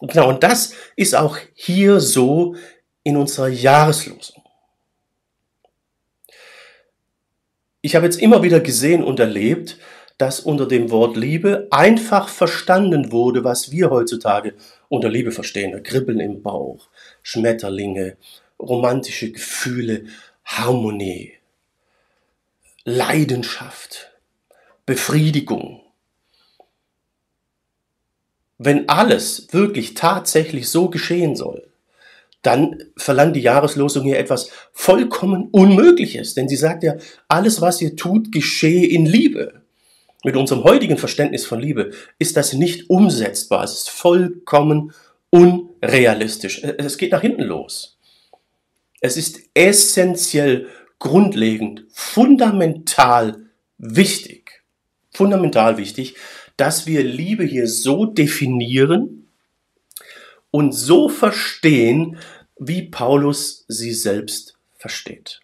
Und 0.00 0.10
genau, 0.10 0.30
und 0.30 0.42
das 0.42 0.72
ist 0.96 1.14
auch 1.14 1.38
hier 1.54 2.00
so 2.00 2.56
in 3.04 3.16
unserer 3.16 3.46
Jahreslosung. 3.46 4.42
Ich 7.82 7.94
habe 7.94 8.06
jetzt 8.06 8.20
immer 8.20 8.42
wieder 8.42 8.58
gesehen 8.58 9.04
und 9.04 9.20
erlebt, 9.20 9.78
dass 10.18 10.40
unter 10.40 10.66
dem 10.66 10.90
Wort 10.90 11.16
Liebe 11.16 11.68
einfach 11.70 12.28
verstanden 12.28 13.12
wurde, 13.12 13.44
was 13.44 13.70
wir 13.70 13.90
heutzutage 13.90 14.54
unter 14.88 15.08
Liebe 15.08 15.30
verstehen. 15.30 15.80
Kribbeln 15.84 16.18
im 16.18 16.42
Bauch, 16.42 16.88
Schmetterlinge, 17.22 18.16
romantische 18.60 19.32
Gefühle, 19.32 20.06
Harmonie, 20.44 21.34
Leidenschaft, 22.84 24.10
Befriedigung. 24.86 25.82
Wenn 28.58 28.88
alles 28.88 29.48
wirklich 29.52 29.94
tatsächlich 29.94 30.68
so 30.68 30.90
geschehen 30.90 31.34
soll, 31.36 31.70
dann 32.42 32.82
verlangt 32.96 33.36
die 33.36 33.40
Jahreslosung 33.40 34.04
hier 34.04 34.18
etwas 34.18 34.50
vollkommen 34.72 35.48
Unmögliches. 35.50 36.34
Denn 36.34 36.48
sie 36.48 36.56
sagt 36.56 36.82
ja, 36.82 36.96
alles, 37.28 37.60
was 37.60 37.80
ihr 37.82 37.96
tut, 37.96 38.32
geschehe 38.32 38.86
in 38.86 39.06
Liebe. 39.06 39.62
Mit 40.24 40.36
unserem 40.36 40.64
heutigen 40.64 40.98
Verständnis 40.98 41.46
von 41.46 41.60
Liebe 41.60 41.92
ist 42.18 42.36
das 42.36 42.52
nicht 42.52 42.90
umsetzbar. 42.90 43.64
Es 43.64 43.72
ist 43.72 43.90
vollkommen 43.90 44.92
unrealistisch. 45.30 46.62
Es 46.62 46.98
geht 46.98 47.12
nach 47.12 47.22
hinten 47.22 47.42
los. 47.42 47.99
Es 49.00 49.16
ist 49.16 49.40
essentiell, 49.54 50.68
grundlegend, 50.98 51.86
fundamental 51.90 53.46
wichtig, 53.78 54.62
fundamental 55.10 55.78
wichtig, 55.78 56.14
dass 56.56 56.86
wir 56.86 57.02
Liebe 57.02 57.44
hier 57.44 57.66
so 57.66 58.04
definieren 58.04 59.26
und 60.50 60.72
so 60.72 61.08
verstehen, 61.08 62.18
wie 62.58 62.82
Paulus 62.82 63.64
sie 63.68 63.94
selbst 63.94 64.58
versteht. 64.76 65.40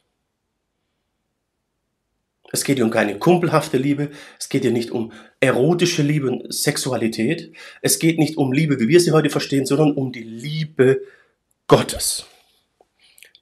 Es 2.53 2.63
geht 2.63 2.77
hier 2.77 2.85
um 2.85 2.91
keine 2.91 3.19
kumpelhafte 3.19 3.79
Liebe, 3.79 4.11
es 4.39 4.49
geht 4.49 4.63
hier 4.63 4.71
nicht 4.71 4.91
um 4.91 5.13
erotische 5.41 6.03
Liebe 6.03 6.31
und 6.31 6.55
Sexualität, 6.55 7.53
es 7.83 7.99
geht 7.99 8.19
nicht 8.19 8.37
um 8.37 8.53
Liebe, 8.53 8.79
wie 8.79 8.89
wir 8.89 9.01
sie 9.01 9.13
heute 9.13 9.31
verstehen, 9.31 9.67
sondern 9.67 9.93
um 9.93 10.13
die 10.13 10.23
Liebe 10.23 11.01
Gottes. 11.67 12.27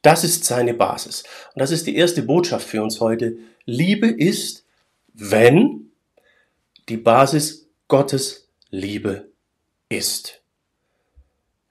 Das 0.04 0.22
ist 0.22 0.44
seine 0.44 0.74
Basis. 0.74 1.24
Und 1.54 1.60
das 1.60 1.70
ist 1.70 1.86
die 1.86 1.96
erste 1.96 2.22
Botschaft 2.22 2.68
für 2.68 2.82
uns 2.82 3.00
heute. 3.00 3.38
Liebe 3.64 4.06
ist, 4.06 4.66
wenn 5.14 5.92
die 6.90 6.98
Basis 6.98 7.70
Gottes 7.88 8.50
Liebe 8.68 9.32
ist. 9.88 10.42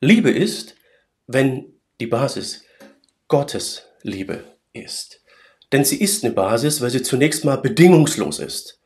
Liebe 0.01 0.31
ist, 0.31 0.73
wenn 1.27 1.73
die 1.99 2.07
Basis 2.07 2.63
Gottes 3.27 3.83
Liebe 4.01 4.43
ist. 4.73 5.21
Denn 5.71 5.85
sie 5.85 6.01
ist 6.01 6.23
eine 6.23 6.33
Basis, 6.33 6.81
weil 6.81 6.89
sie 6.89 7.03
zunächst 7.03 7.45
mal 7.45 7.57
bedingungslos 7.57 8.39
ist 8.39 8.79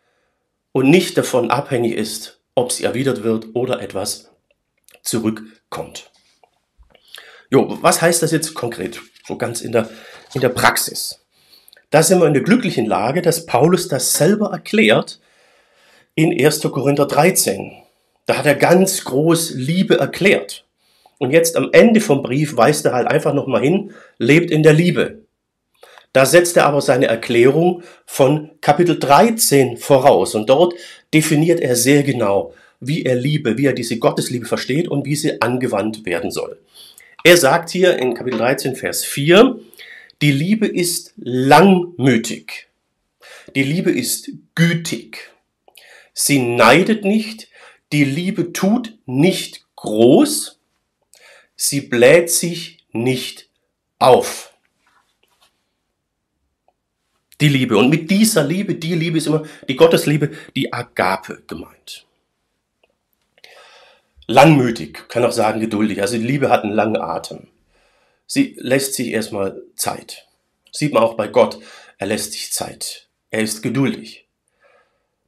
und 0.73 0.89
nicht 0.89 1.17
davon 1.17 1.51
abhängig 1.51 1.93
ist, 1.95 2.41
ob 2.53 2.73
sie 2.73 2.83
erwidert 2.83 3.23
wird 3.23 3.55
oder 3.55 3.81
etwas 3.81 4.29
zurückkommt. 5.03 6.11
Jo, 7.49 7.77
was 7.81 8.01
heißt 8.01 8.21
das 8.21 8.31
jetzt 8.31 8.53
konkret? 8.53 8.99
So 9.27 9.35
ganz 9.35 9.61
in 9.61 9.73
der, 9.73 9.89
in 10.33 10.41
der 10.41 10.49
Praxis. 10.49 11.19
Da 11.89 12.01
sind 12.01 12.19
wir 12.19 12.27
in 12.27 12.33
der 12.33 12.43
glücklichen 12.43 12.85
Lage, 12.85 13.21
dass 13.21 13.45
Paulus 13.45 13.89
das 13.89 14.13
selber 14.13 14.51
erklärt 14.51 15.19
in 16.15 16.31
1. 16.31 16.61
Korinther 16.61 17.05
13. 17.05 17.73
Da 18.25 18.37
hat 18.37 18.45
er 18.45 18.55
ganz 18.55 19.03
groß 19.03 19.51
Liebe 19.55 19.99
erklärt. 19.99 20.65
Und 21.17 21.31
jetzt 21.31 21.57
am 21.57 21.69
Ende 21.73 21.99
vom 21.99 22.23
Brief 22.23 22.55
weist 22.55 22.85
er 22.85 22.93
halt 22.93 23.07
einfach 23.07 23.33
nochmal 23.33 23.61
hin, 23.61 23.91
lebt 24.17 24.51
in 24.51 24.63
der 24.63 24.73
Liebe. 24.73 25.19
Da 26.13 26.25
setzt 26.25 26.55
er 26.57 26.65
aber 26.65 26.81
seine 26.81 27.07
Erklärung 27.07 27.83
von 28.05 28.51
Kapitel 28.61 28.97
13 28.97 29.77
voraus. 29.77 30.35
Und 30.35 30.49
dort 30.49 30.73
definiert 31.13 31.59
er 31.59 31.75
sehr 31.75 32.03
genau, 32.03 32.53
wie 32.79 33.03
er 33.03 33.15
Liebe, 33.15 33.57
wie 33.57 33.65
er 33.65 33.73
diese 33.73 33.97
Gottesliebe 33.97 34.45
versteht 34.45 34.87
und 34.87 35.05
wie 35.05 35.15
sie 35.15 35.41
angewandt 35.41 36.05
werden 36.05 36.31
soll. 36.31 36.59
Er 37.23 37.37
sagt 37.37 37.69
hier 37.69 37.97
in 37.97 38.13
Kapitel 38.13 38.37
13, 38.37 38.75
Vers 38.75 39.03
4, 39.03 39.59
die 40.21 40.31
Liebe 40.31 40.67
ist 40.67 41.13
langmütig. 41.17 42.67
Die 43.55 43.63
Liebe 43.63 43.91
ist 43.91 44.31
gütig. 44.55 45.31
Sie 46.13 46.39
neidet 46.39 47.03
nicht. 47.03 47.49
Die 47.91 48.03
Liebe 48.03 48.53
tut 48.53 48.97
nicht 49.05 49.65
groß. 49.75 50.59
Sie 51.55 51.81
bläht 51.81 52.31
sich 52.31 52.85
nicht 52.91 53.49
auf. 53.99 54.53
Die 57.39 57.49
Liebe. 57.49 57.77
Und 57.77 57.89
mit 57.89 58.09
dieser 58.09 58.43
Liebe, 58.43 58.75
die 58.75 58.95
Liebe 58.95 59.17
ist 59.17 59.27
immer 59.27 59.43
die 59.67 59.75
Gottesliebe, 59.75 60.31
die 60.55 60.73
Agape 60.73 61.43
gemeint 61.45 62.06
langmütig, 64.27 65.09
kann 65.09 65.25
auch 65.25 65.31
sagen 65.31 65.59
geduldig. 65.59 66.01
Also 66.01 66.17
die 66.17 66.27
Liebe 66.27 66.49
hat 66.49 66.63
einen 66.63 66.73
langen 66.73 66.97
Atem. 66.97 67.47
Sie 68.25 68.55
lässt 68.59 68.93
sich 68.93 69.07
erstmal 69.09 69.61
Zeit. 69.75 70.27
Sieht 70.71 70.93
man 70.93 71.03
auch 71.03 71.15
bei 71.15 71.27
Gott, 71.27 71.59
er 71.97 72.07
lässt 72.07 72.33
sich 72.33 72.51
Zeit. 72.51 73.07
Er 73.31 73.41
ist 73.41 73.61
geduldig. 73.61 74.27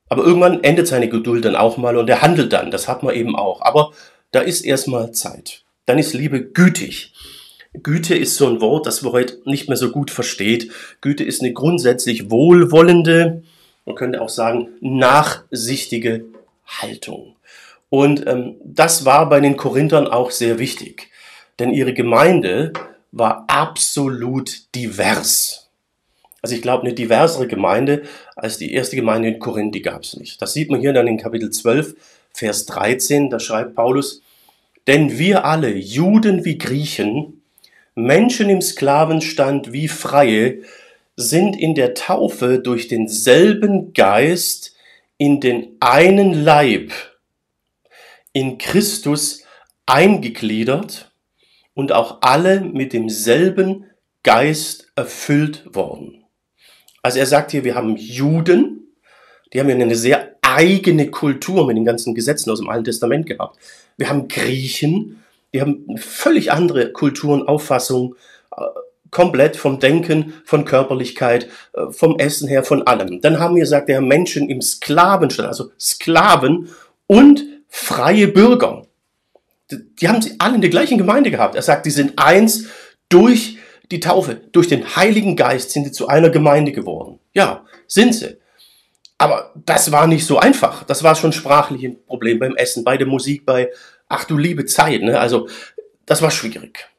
Aber 0.09 0.23
irgendwann 0.23 0.63
endet 0.63 0.87
seine 0.87 1.07
Geduld 1.07 1.45
dann 1.45 1.55
auch 1.55 1.77
mal 1.77 1.97
und 1.97 2.09
er 2.09 2.21
handelt 2.21 2.51
dann. 2.53 2.71
Das 2.71 2.87
hat 2.87 3.03
man 3.03 3.15
eben 3.15 3.35
auch. 3.35 3.61
Aber 3.61 3.93
da 4.31 4.41
ist 4.41 4.61
erstmal 4.61 5.11
Zeit. 5.11 5.63
Dann 5.85 5.97
ist 5.97 6.13
Liebe 6.13 6.43
gütig. 6.43 7.13
Güte 7.73 8.15
ist 8.15 8.35
so 8.35 8.47
ein 8.47 8.61
Wort, 8.61 8.87
das 8.87 9.03
man 9.03 9.13
heute 9.13 9.39
nicht 9.45 9.67
mehr 9.67 9.77
so 9.77 9.91
gut 9.91 10.09
versteht. 10.09 10.71
Güte 11.01 11.23
ist 11.23 11.41
eine 11.41 11.53
grundsätzlich 11.53 12.31
wohlwollende, 12.31 13.43
man 13.85 13.95
könnte 13.95 14.21
auch 14.21 14.29
sagen, 14.29 14.69
nachsichtige 14.81 16.25
Haltung. 16.65 17.35
Und 17.89 18.25
ähm, 18.27 18.55
das 18.63 19.05
war 19.05 19.29
bei 19.29 19.39
den 19.39 19.57
Korinthern 19.57 20.07
auch 20.07 20.31
sehr 20.31 20.59
wichtig, 20.59 21.09
denn 21.57 21.73
ihre 21.73 21.93
Gemeinde 21.93 22.73
war 23.11 23.45
absolut 23.47 24.73
divers. 24.75 25.69
Also 26.41 26.55
ich 26.55 26.61
glaube, 26.61 26.83
eine 26.83 26.93
diversere 26.93 27.47
Gemeinde 27.47 28.03
als 28.35 28.57
die 28.57 28.73
erste 28.73 28.95
Gemeinde 28.95 29.29
in 29.29 29.39
Korinth, 29.39 29.75
die 29.75 29.81
gab 29.81 30.03
es 30.03 30.15
nicht. 30.15 30.41
Das 30.41 30.53
sieht 30.53 30.69
man 30.69 30.79
hier 30.79 30.93
dann 30.93 31.07
in 31.07 31.17
Kapitel 31.17 31.49
12, 31.49 31.95
Vers 32.31 32.65
13, 32.67 33.29
da 33.29 33.39
schreibt 33.39 33.75
Paulus, 33.75 34.21
denn 34.87 35.17
wir 35.17 35.45
alle, 35.45 35.73
Juden 35.75 36.45
wie 36.45 36.57
Griechen, 36.57 37.41
Menschen 37.95 38.49
im 38.49 38.61
Sklavenstand 38.61 39.73
wie 39.73 39.87
Freie, 39.87 40.59
sind 41.17 41.59
in 41.59 41.75
der 41.75 41.95
Taufe 41.95 42.59
durch 42.59 42.87
denselben 42.87 43.93
Geist 43.93 44.75
in 45.17 45.41
den 45.41 45.75
einen 45.81 46.31
Leib 46.31 46.93
in 48.33 48.57
Christus 48.57 49.43
eingegliedert 49.85 51.11
und 51.73 51.91
auch 51.91 52.19
alle 52.21 52.61
mit 52.61 52.93
demselben 52.93 53.85
Geist 54.23 54.91
erfüllt 54.95 55.63
worden. 55.73 56.25
Also 57.01 57.19
er 57.19 57.25
sagt 57.25 57.51
hier, 57.51 57.63
wir 57.63 57.75
haben 57.75 57.95
Juden, 57.95 58.95
die 59.53 59.59
haben 59.59 59.69
ja 59.69 59.75
eine 59.75 59.95
sehr 59.95 60.35
eigene 60.41 61.09
Kultur 61.09 61.65
mit 61.65 61.77
den 61.77 61.85
ganzen 61.85 62.13
Gesetzen 62.13 62.51
aus 62.51 62.59
dem 62.59 62.69
Alten 62.69 62.85
Testament 62.85 63.25
gehabt. 63.25 63.57
Wir 63.97 64.09
haben 64.09 64.27
Griechen, 64.27 65.23
die 65.53 65.61
haben 65.61 65.97
völlig 65.97 66.51
andere 66.51 66.91
Kultur 66.91 67.33
und 67.33 67.47
Auffassung, 67.47 68.15
äh, 68.55 68.61
komplett 69.11 69.55
vom 69.55 69.79
Denken, 69.79 70.33
von 70.45 70.65
Körperlichkeit, 70.65 71.47
äh, 71.73 71.91
vom 71.91 72.19
Essen 72.19 72.47
her, 72.47 72.63
von 72.63 72.85
allem. 72.85 73.21
Dann 73.21 73.39
haben 73.39 73.55
wir, 73.55 73.65
sagt 73.65 73.89
er, 73.89 74.01
Menschen 74.01 74.49
im 74.49 74.61
Sklavenstand, 74.61 75.47
also 75.47 75.71
Sklaven 75.79 76.69
und 77.07 77.43
freie 77.69 78.27
Bürger. 78.27 78.85
Die 79.71 80.07
haben 80.07 80.21
sie 80.21 80.35
alle 80.39 80.55
in 80.55 80.61
der 80.61 80.69
gleichen 80.69 80.97
Gemeinde 80.97 81.31
gehabt. 81.31 81.55
Er 81.55 81.61
sagt, 81.61 81.85
die 81.85 81.91
sind 81.91 82.17
eins 82.17 82.65
durch 83.07 83.57
die 83.91 83.99
Taufe, 83.99 84.35
durch 84.51 84.67
den 84.67 84.95
Heiligen 84.95 85.35
Geist 85.35 85.71
sind 85.71 85.85
sie 85.85 85.91
zu 85.91 86.07
einer 86.07 86.29
Gemeinde 86.29 86.71
geworden. 86.71 87.19
Ja, 87.33 87.65
sind 87.87 88.13
sie. 88.13 88.37
Aber 89.17 89.53
das 89.65 89.91
war 89.91 90.07
nicht 90.07 90.25
so 90.25 90.39
einfach. 90.39 90.83
Das 90.83 91.03
war 91.03 91.15
schon 91.15 91.33
sprachlich 91.33 91.83
ein 91.83 92.03
Problem 92.05 92.39
beim 92.39 92.55
Essen, 92.55 92.83
bei 92.83 92.97
der 92.97 93.07
Musik, 93.07 93.45
bei, 93.45 93.71
ach 94.07 94.25
du 94.25 94.37
liebe 94.37 94.65
Zeit. 94.65 95.01
Ne? 95.01 95.19
Also, 95.19 95.47
das 96.05 96.21
war 96.21 96.31
schwierig. 96.31 96.89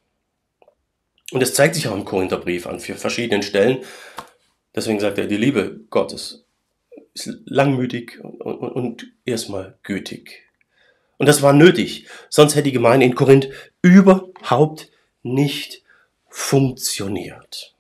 Und 1.32 1.40
das 1.40 1.54
zeigt 1.54 1.76
sich 1.76 1.88
auch 1.88 1.94
im 1.94 2.04
Korintherbrief 2.04 2.66
an 2.66 2.80
vier 2.80 2.96
verschiedenen 2.96 3.42
Stellen. 3.42 3.78
Deswegen 4.74 5.00
sagt 5.00 5.18
er, 5.18 5.26
die 5.26 5.36
Liebe 5.36 5.80
Gottes 5.90 6.44
ist 7.14 7.38
langmütig 7.44 8.20
und, 8.22 8.40
und, 8.40 8.72
und 8.72 9.06
erstmal 9.24 9.78
gütig. 9.82 10.42
Und 11.20 11.26
das 11.26 11.42
war 11.42 11.52
nötig, 11.52 12.08
sonst 12.30 12.54
hätte 12.54 12.62
die 12.62 12.72
Gemeinde 12.72 13.04
in 13.04 13.14
Korinth 13.14 13.50
überhaupt 13.82 14.90
nicht 15.22 15.82
funktioniert. 16.30 17.76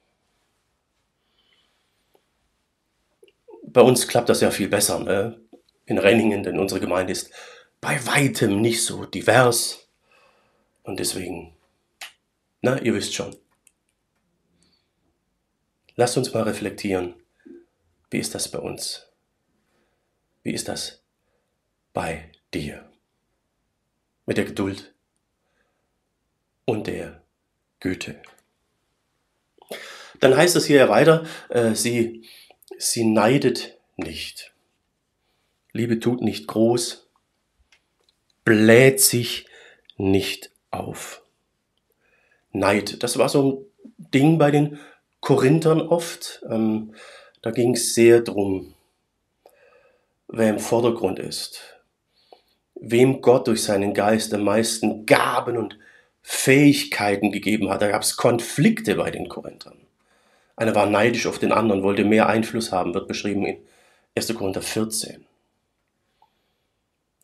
Bei 3.62 3.80
uns 3.80 4.06
klappt 4.06 4.28
das 4.28 4.42
ja 4.42 4.50
viel 4.50 4.68
besser 4.68 4.98
ne? 4.98 5.40
in 5.86 5.96
Renningen, 5.96 6.42
denn 6.42 6.58
unsere 6.58 6.80
Gemeinde 6.80 7.12
ist 7.12 7.30
bei 7.80 8.04
weitem 8.04 8.60
nicht 8.60 8.84
so 8.84 9.06
divers. 9.06 9.88
Und 10.82 11.00
deswegen, 11.00 11.56
na, 12.60 12.78
ihr 12.82 12.92
wisst 12.92 13.14
schon. 13.14 13.34
Lasst 15.96 16.18
uns 16.18 16.34
mal 16.34 16.42
reflektieren. 16.42 17.14
Wie 18.10 18.18
ist 18.18 18.34
das 18.34 18.50
bei 18.50 18.58
uns? 18.58 19.06
Wie 20.42 20.52
ist 20.52 20.68
das 20.68 21.00
bei 21.94 22.30
dir? 22.52 22.89
Mit 24.30 24.36
der 24.36 24.44
Geduld 24.44 24.94
und 26.64 26.86
der 26.86 27.20
Güte. 27.80 28.22
Dann 30.20 30.36
heißt 30.36 30.54
es 30.54 30.66
hier 30.66 30.88
weiter, 30.88 31.26
äh, 31.48 31.74
sie, 31.74 32.22
sie 32.78 33.02
neidet 33.06 33.76
nicht. 33.96 34.54
Liebe 35.72 35.98
tut 35.98 36.22
nicht 36.22 36.46
groß, 36.46 37.08
bläht 38.44 39.00
sich 39.00 39.48
nicht 39.96 40.52
auf. 40.70 41.24
Neid, 42.52 43.02
das 43.02 43.18
war 43.18 43.28
so 43.28 43.42
ein 43.42 43.90
Ding 44.14 44.38
bei 44.38 44.52
den 44.52 44.78
Korinthern 45.18 45.80
oft. 45.80 46.44
Ähm, 46.48 46.94
da 47.42 47.50
ging 47.50 47.74
es 47.74 47.96
sehr 47.96 48.20
drum, 48.20 48.76
wer 50.28 50.50
im 50.50 50.60
Vordergrund 50.60 51.18
ist 51.18 51.79
wem 52.80 53.20
Gott 53.20 53.46
durch 53.46 53.62
seinen 53.62 53.94
Geist 53.94 54.32
am 54.34 54.42
meisten 54.42 55.06
Gaben 55.06 55.56
und 55.56 55.78
Fähigkeiten 56.22 57.30
gegeben 57.30 57.70
hat. 57.70 57.82
Da 57.82 57.88
gab 57.88 58.02
es 58.02 58.16
Konflikte 58.16 58.94
bei 58.96 59.10
den 59.10 59.28
Korinthern. 59.28 59.78
Einer 60.56 60.74
war 60.74 60.86
neidisch 60.86 61.26
auf 61.26 61.38
den 61.38 61.52
anderen, 61.52 61.82
wollte 61.82 62.04
mehr 62.04 62.28
Einfluss 62.28 62.72
haben, 62.72 62.94
wird 62.94 63.08
beschrieben 63.08 63.44
in 63.44 63.58
1. 64.14 64.34
Korinther 64.34 64.62
14. 64.62 65.24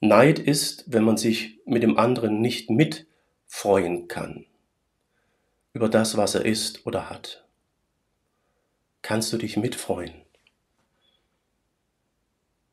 Neid 0.00 0.38
ist, 0.38 0.84
wenn 0.86 1.04
man 1.04 1.16
sich 1.16 1.58
mit 1.64 1.82
dem 1.82 1.98
anderen 1.98 2.40
nicht 2.40 2.70
mitfreuen 2.70 4.08
kann 4.08 4.46
über 5.72 5.88
das, 5.90 6.16
was 6.16 6.34
er 6.34 6.44
ist 6.44 6.86
oder 6.86 7.10
hat. 7.10 7.44
Kannst 9.02 9.32
du 9.32 9.36
dich 9.36 9.58
mitfreuen? 9.58 10.14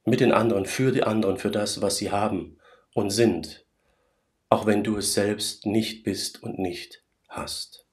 Mit 0.06 0.22
den 0.22 0.32
anderen, 0.32 0.66
für 0.66 0.92
die 0.92 1.04
anderen, 1.04 1.38
für 1.38 1.52
das, 1.52 1.82
was 1.82 1.98
sie 1.98 2.12
haben 2.12 2.58
und 2.94 3.10
sind, 3.10 3.66
auch 4.50 4.66
wenn 4.66 4.84
du 4.84 4.98
es 4.98 5.14
selbst 5.14 5.66
nicht 5.66 6.04
bist 6.04 6.44
und 6.44 6.60
nicht 6.60 7.04
hast. 7.28 7.86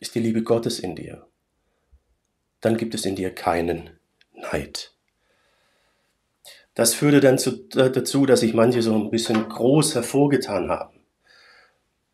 Ist 0.00 0.14
die 0.14 0.20
Liebe 0.20 0.42
Gottes 0.42 0.78
in 0.78 0.96
dir, 0.96 1.26
dann 2.60 2.76
gibt 2.76 2.94
es 2.94 3.04
in 3.04 3.16
dir 3.16 3.34
keinen 3.34 3.90
Neid. 4.32 4.94
Das 6.74 6.94
führte 6.94 7.20
dann 7.20 7.38
zu, 7.38 7.66
dazu, 7.68 8.24
dass 8.24 8.40
sich 8.40 8.54
manche 8.54 8.82
so 8.82 8.94
ein 8.94 9.10
bisschen 9.10 9.48
groß 9.48 9.96
hervorgetan 9.96 10.70
haben. 10.70 10.98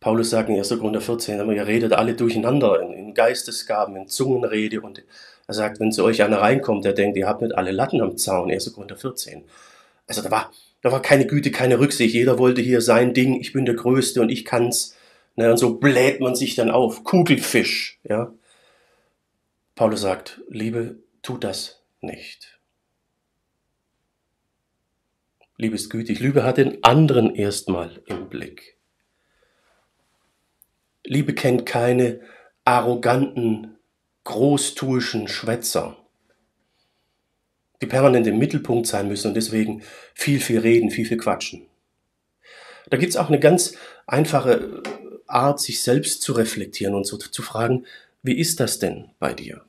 Paulus 0.00 0.30
sagt 0.30 0.48
in 0.48 0.56
1. 0.56 0.68
Korinther 0.70 1.00
14, 1.00 1.50
ihr 1.50 1.66
redet 1.66 1.92
alle 1.92 2.14
durcheinander 2.14 2.80
in, 2.80 3.14
Geistesgaben, 3.14 3.96
in 3.96 4.08
Zungenrede 4.08 4.80
und 4.80 5.02
er 5.46 5.54
sagt, 5.54 5.80
wenn 5.80 5.92
zu 5.92 6.04
euch 6.04 6.22
einer 6.22 6.40
reinkommt, 6.40 6.84
der 6.84 6.94
denkt, 6.94 7.16
ihr 7.16 7.26
habt 7.26 7.42
nicht 7.42 7.54
alle 7.54 7.72
Latten 7.72 8.00
am 8.00 8.16
Zaun, 8.16 8.50
1. 8.50 8.72
Korinther 8.72 8.96
14. 8.96 9.44
Also 10.06 10.22
da 10.22 10.30
war, 10.30 10.52
da 10.82 10.92
war 10.92 11.02
keine 11.02 11.26
Güte, 11.26 11.50
keine 11.50 11.78
Rücksicht. 11.78 12.14
Jeder 12.14 12.38
wollte 12.38 12.60
hier 12.60 12.80
sein 12.80 13.14
Ding, 13.14 13.40
ich 13.40 13.52
bin 13.52 13.64
der 13.64 13.74
Größte 13.74 14.20
und 14.20 14.28
ich 14.28 14.44
kann's. 14.44 14.96
Ne, 15.36 15.50
und 15.50 15.56
so 15.56 15.78
bläht 15.78 16.20
man 16.20 16.36
sich 16.36 16.54
dann 16.54 16.70
auf. 16.70 17.02
Kugelfisch, 17.02 17.98
ja. 18.04 18.32
Paulus 19.74 20.02
sagt, 20.02 20.40
Liebe, 20.48 20.96
tut 21.22 21.42
das 21.42 21.82
nicht. 22.00 22.60
Liebe 25.56 25.74
ist 25.76 25.90
gütig. 25.90 26.20
Liebe 26.20 26.44
hat 26.44 26.58
den 26.58 26.82
anderen 26.84 27.34
erstmal 27.34 28.02
im 28.06 28.28
Blick. 28.28 28.76
Liebe 31.04 31.34
kennt 31.34 31.66
keine 31.66 32.20
arroganten, 32.64 33.76
großtuischen 34.24 35.28
Schwätzer, 35.28 35.96
die 37.80 37.86
permanent 37.86 38.26
im 38.26 38.38
Mittelpunkt 38.38 38.86
sein 38.86 39.08
müssen 39.08 39.28
und 39.28 39.34
deswegen 39.34 39.82
viel, 40.14 40.40
viel 40.40 40.60
reden, 40.60 40.90
viel, 40.90 41.06
viel 41.06 41.16
quatschen. 41.16 41.66
Da 42.90 42.96
gibt 42.96 43.10
es 43.10 43.16
auch 43.16 43.28
eine 43.28 43.40
ganz 43.40 43.76
einfache 44.06 44.82
Art, 45.26 45.60
sich 45.60 45.82
selbst 45.82 46.22
zu 46.22 46.32
reflektieren 46.32 46.94
und 46.94 47.06
so 47.06 47.16
zu 47.16 47.42
fragen, 47.42 47.86
wie 48.22 48.38
ist 48.38 48.60
das 48.60 48.78
denn 48.78 49.10
bei 49.18 49.32
dir? 49.32 49.64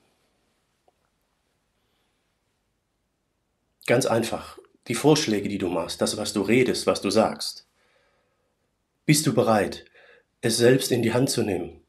Ganz 3.85 4.05
einfach. 4.05 4.57
Die 4.87 4.95
Vorschläge, 4.95 5.49
die 5.49 5.57
du 5.57 5.67
machst, 5.67 6.01
das, 6.01 6.17
was 6.17 6.33
du 6.33 6.41
redest, 6.41 6.87
was 6.87 7.01
du 7.01 7.09
sagst. 7.09 7.65
Bist 9.05 9.25
du 9.25 9.33
bereit, 9.33 9.85
es 10.41 10.57
selbst 10.57 10.91
in 10.91 11.01
die 11.01 11.13
Hand 11.13 11.29
zu 11.29 11.43
nehmen? 11.43 11.81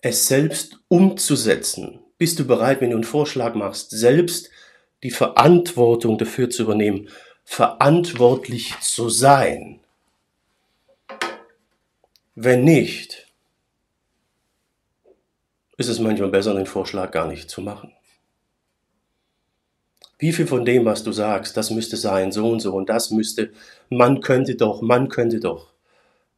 Es 0.00 0.28
selbst 0.28 0.78
umzusetzen? 0.88 2.00
Bist 2.18 2.38
du 2.38 2.46
bereit, 2.46 2.80
wenn 2.80 2.90
du 2.90 2.96
einen 2.96 3.04
Vorschlag 3.04 3.54
machst, 3.54 3.90
selbst 3.90 4.50
die 5.02 5.10
Verantwortung 5.10 6.18
dafür 6.18 6.50
zu 6.50 6.62
übernehmen, 6.62 7.08
verantwortlich 7.44 8.78
zu 8.80 9.08
sein? 9.08 9.80
Wenn 12.34 12.64
nicht, 12.64 13.26
ist 15.76 15.88
es 15.88 15.98
manchmal 15.98 16.30
besser, 16.30 16.54
den 16.54 16.66
Vorschlag 16.66 17.10
gar 17.10 17.26
nicht 17.26 17.50
zu 17.50 17.60
machen. 17.60 17.92
Wie 20.18 20.32
viel 20.32 20.46
von 20.46 20.64
dem, 20.64 20.84
was 20.84 21.02
du 21.02 21.10
sagst, 21.10 21.56
das 21.56 21.70
müsste 21.70 21.96
sein, 21.96 22.30
so 22.30 22.48
und 22.48 22.60
so 22.60 22.74
und 22.74 22.88
das 22.88 23.10
müsste, 23.10 23.52
man 23.90 24.20
könnte 24.20 24.54
doch, 24.54 24.80
man 24.80 25.08
könnte 25.08 25.40
doch. 25.40 25.72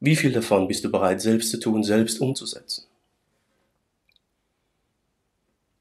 Wie 0.00 0.16
viel 0.16 0.32
davon 0.32 0.68
bist 0.68 0.84
du 0.84 0.90
bereit, 0.90 1.20
selbst 1.20 1.50
zu 1.50 1.60
tun, 1.60 1.84
selbst 1.84 2.20
umzusetzen? 2.20 2.86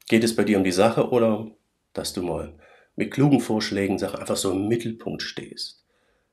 Geht 0.06 0.22
es 0.22 0.36
bei 0.36 0.44
dir 0.44 0.58
um 0.58 0.64
die 0.64 0.72
Sache 0.72 1.08
oder 1.08 1.50
dass 1.94 2.12
du 2.12 2.22
mal 2.22 2.52
mit 2.96 3.10
klugen 3.10 3.40
Vorschlägen 3.40 3.98
Sachen 3.98 4.20
einfach 4.20 4.36
so 4.36 4.52
im 4.52 4.68
Mittelpunkt 4.68 5.22
stehst? 5.22 5.84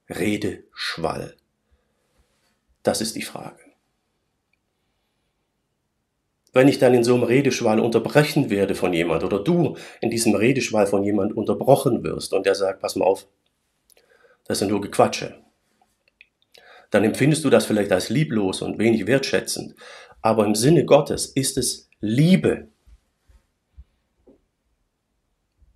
Rede 0.10 0.64
Schwall. 0.74 1.36
Das 2.84 3.02
ist 3.02 3.16
die 3.16 3.22
Frage 3.22 3.72
wenn 6.54 6.68
ich 6.68 6.80
dann 6.80 6.94
in 6.94 7.04
so 7.04 7.14
einem 7.14 7.24
Redeschwall 7.24 7.80
unterbrechen 7.80 8.50
werde 8.50 8.76
von 8.76 8.94
jemand 8.94 9.24
oder 9.24 9.40
du 9.40 9.78
in 10.02 10.10
diesem 10.10 10.36
Redeschwall 10.36 10.88
von 10.88 11.04
jemand 11.04 11.36
unterbrochen 11.36 12.04
wirst 12.04 12.34
und 12.34 12.46
der 12.46 12.56
sagt, 12.56 12.82
pass 12.82 12.96
mal 12.96 13.06
auf, 13.06 13.28
das 14.46 14.60
sind 14.60 14.70
nur 14.70 14.82
Gequatsche, 14.82 15.36
dann 16.90 17.04
empfindest 17.06 17.46
du 17.46 17.50
das 17.50 17.66
vielleicht 17.66 17.92
als 17.92 18.10
lieblos 18.10 18.62
und 18.62 18.80
wenig 18.80 19.08
wertschätzend, 19.08 19.76
aber 20.22 20.46
im 20.46 20.56
Sinne 20.56 20.86
Gottes 20.86 21.26
ist 21.26 21.58
es 21.58 21.90
Liebe. 22.02 22.68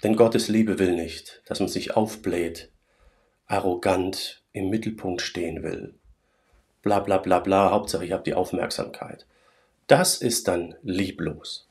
Denn 0.05 0.15
Gottes 0.15 0.49
Liebe 0.49 0.77
will 0.77 0.95
nicht, 0.95 1.41
dass 1.47 1.59
man 1.59 1.67
sich 1.67 1.95
aufbläht, 1.95 2.69
arrogant 3.47 4.43
im 4.51 4.69
Mittelpunkt 4.69 5.23
stehen 5.23 5.63
will. 5.63 5.95
Bla 6.83 6.99
bla 6.99 7.17
bla 7.17 7.39
bla, 7.39 7.71
Hauptsache 7.71 8.05
ich 8.05 8.11
habe 8.11 8.21
die 8.21 8.35
Aufmerksamkeit. 8.35 9.25
Das 9.87 10.21
ist 10.21 10.47
dann 10.47 10.75
lieblos. 10.83 11.67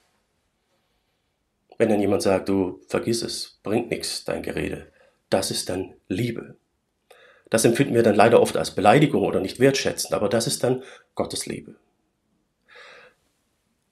Wenn 1.78 1.90
dann 1.90 2.00
jemand 2.00 2.22
sagt, 2.22 2.48
du 2.48 2.80
vergiss 2.88 3.22
es, 3.22 3.60
bringt 3.62 3.90
nichts, 3.90 4.24
dein 4.24 4.42
Gerede, 4.42 4.90
das 5.30 5.52
ist 5.52 5.68
dann 5.68 5.94
Liebe. 6.08 6.56
Das 7.50 7.64
empfinden 7.64 7.94
wir 7.94 8.02
dann 8.02 8.16
leider 8.16 8.42
oft 8.42 8.56
als 8.56 8.72
Beleidigung 8.74 9.22
oder 9.22 9.38
nicht 9.38 9.60
wertschätzend, 9.60 10.12
aber 10.12 10.28
das 10.28 10.48
ist 10.48 10.64
dann 10.64 10.82
Gottes 11.14 11.46
Liebe. 11.46 11.76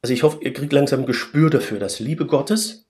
Also 0.03 0.13
ich 0.13 0.25
hoffe, 0.25 0.39
ihr 0.43 0.53
kriegt 0.53 0.73
langsam 0.73 1.03
ein 1.03 1.07
Gespür 1.07 1.49
dafür, 1.49 1.79
dass 1.79 2.01
Liebe 2.01 2.27
Gottes 2.27 2.82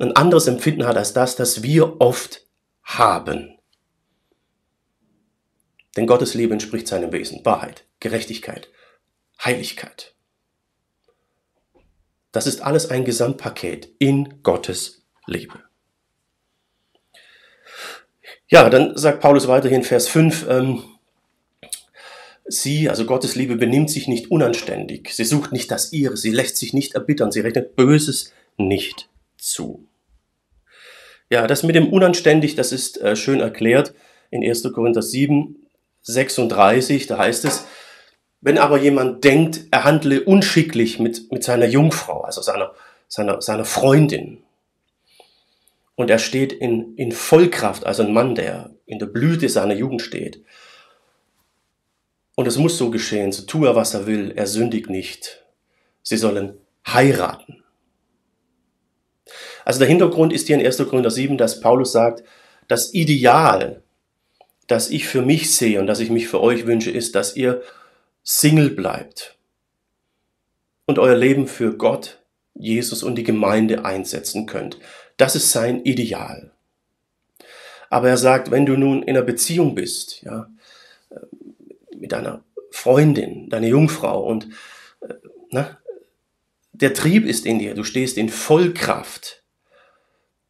ein 0.00 0.16
anderes 0.16 0.46
Empfinden 0.46 0.86
hat 0.86 0.96
als 0.96 1.12
das, 1.12 1.36
das 1.36 1.62
wir 1.62 2.00
oft 2.00 2.46
haben. 2.82 3.58
Denn 5.96 6.06
Gottes 6.06 6.34
Liebe 6.34 6.52
entspricht 6.52 6.88
seinem 6.88 7.12
Wesen, 7.12 7.44
Wahrheit, 7.44 7.84
Gerechtigkeit, 8.00 8.68
Heiligkeit. 9.44 10.14
Das 12.32 12.46
ist 12.46 12.62
alles 12.62 12.90
ein 12.90 13.04
Gesamtpaket 13.04 13.90
in 13.98 14.42
Gottes 14.42 15.02
Liebe. 15.26 15.60
Ja, 18.48 18.68
dann 18.70 18.96
sagt 18.96 19.20
Paulus 19.20 19.48
weiterhin 19.48 19.82
Vers 19.82 20.08
5, 20.08 20.46
ähm, 20.48 20.82
sie, 22.46 22.88
also 22.88 23.04
Gottes 23.04 23.34
Liebe, 23.34 23.56
benimmt 23.56 23.90
sich 23.90 24.08
nicht 24.08 24.30
unanständig, 24.30 25.10
sie 25.12 25.24
sucht 25.24 25.52
nicht 25.52 25.70
das 25.70 25.92
ihre, 25.92 26.16
sie 26.16 26.30
lässt 26.30 26.56
sich 26.56 26.72
nicht 26.72 26.94
erbittern, 26.94 27.32
sie 27.32 27.40
rechnet 27.40 27.76
Böses 27.76 28.32
nicht 28.56 29.08
zu. 29.36 29.89
Ja, 31.30 31.46
das 31.46 31.62
mit 31.62 31.76
dem 31.76 31.92
unanständig, 31.92 32.56
das 32.56 32.72
ist 32.72 33.00
äh, 33.00 33.14
schön 33.14 33.40
erklärt 33.40 33.94
in 34.30 34.44
1. 34.44 34.64
Korinther 34.74 35.02
7, 35.02 35.56
36, 36.02 37.06
da 37.06 37.18
heißt 37.18 37.44
es, 37.44 37.66
wenn 38.40 38.58
aber 38.58 38.78
jemand 38.78 39.22
denkt, 39.22 39.66
er 39.70 39.84
handle 39.84 40.24
unschicklich 40.24 40.98
mit, 40.98 41.30
mit 41.30 41.44
seiner 41.44 41.66
Jungfrau, 41.66 42.22
also 42.22 42.42
seiner, 42.42 42.72
seiner, 43.06 43.40
seiner 43.40 43.64
Freundin, 43.64 44.42
und 45.94 46.10
er 46.10 46.18
steht 46.18 46.52
in, 46.52 46.96
in 46.96 47.12
Vollkraft, 47.12 47.84
also 47.84 48.02
ein 48.02 48.12
Mann, 48.12 48.34
der 48.34 48.70
in 48.86 48.98
der 48.98 49.06
Blüte 49.06 49.48
seiner 49.48 49.74
Jugend 49.74 50.02
steht, 50.02 50.42
und 52.34 52.48
es 52.48 52.56
muss 52.56 52.78
so 52.78 52.90
geschehen, 52.90 53.32
so 53.32 53.42
tue 53.42 53.68
er, 53.68 53.76
was 53.76 53.94
er 53.94 54.06
will, 54.06 54.32
er 54.34 54.46
sündigt 54.46 54.88
nicht. 54.88 55.44
Sie 56.02 56.16
sollen 56.16 56.54
heiraten. 56.86 57.62
Also 59.64 59.78
der 59.78 59.88
Hintergrund 59.88 60.32
ist 60.32 60.46
hier 60.46 60.58
in 60.58 60.64
1. 60.64 60.78
Korinther 60.88 61.10
7, 61.10 61.38
dass 61.38 61.60
Paulus 61.60 61.92
sagt, 61.92 62.22
das 62.68 62.94
Ideal, 62.94 63.82
das 64.66 64.90
ich 64.90 65.06
für 65.06 65.22
mich 65.22 65.54
sehe 65.54 65.80
und 65.80 65.86
das 65.86 66.00
ich 66.00 66.10
mich 66.10 66.28
für 66.28 66.40
euch 66.40 66.66
wünsche, 66.66 66.90
ist, 66.90 67.14
dass 67.14 67.36
ihr 67.36 67.62
Single 68.22 68.70
bleibt 68.70 69.36
und 70.86 70.98
euer 70.98 71.16
Leben 71.16 71.46
für 71.46 71.76
Gott, 71.76 72.18
Jesus 72.54 73.02
und 73.02 73.16
die 73.16 73.24
Gemeinde 73.24 73.84
einsetzen 73.84 74.46
könnt. 74.46 74.78
Das 75.16 75.34
ist 75.34 75.50
sein 75.50 75.84
Ideal. 75.84 76.52
Aber 77.88 78.08
er 78.08 78.16
sagt, 78.16 78.50
wenn 78.50 78.66
du 78.66 78.76
nun 78.76 79.02
in 79.02 79.16
einer 79.16 79.22
Beziehung 79.22 79.74
bist, 79.74 80.22
ja, 80.22 80.48
mit 81.96 82.12
deiner 82.12 82.44
Freundin, 82.70 83.48
deiner 83.50 83.66
Jungfrau 83.66 84.24
und 84.24 84.48
äh, 85.00 85.14
na, 85.50 85.78
der 86.72 86.94
Trieb 86.94 87.26
ist 87.26 87.46
in 87.46 87.58
dir, 87.58 87.74
du 87.74 87.84
stehst 87.84 88.16
in 88.16 88.28
Vollkraft, 88.28 89.39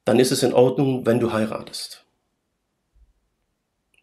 dann 0.04 0.18
ist 0.18 0.32
es 0.32 0.42
in 0.42 0.52
Ordnung, 0.52 1.06
wenn 1.06 1.20
du 1.20 1.32
heiratest. 1.32 2.04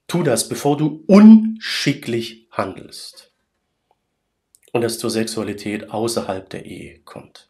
Tu 0.07 0.23
das, 0.23 0.47
bevor 0.47 0.77
du 0.77 1.03
unschicklich 1.07 2.47
handelst 2.51 3.31
und 4.71 4.83
es 4.83 4.99
zur 4.99 5.09
Sexualität 5.09 5.91
außerhalb 5.91 6.49
der 6.49 6.65
Ehe 6.65 6.99
kommt. 6.99 7.49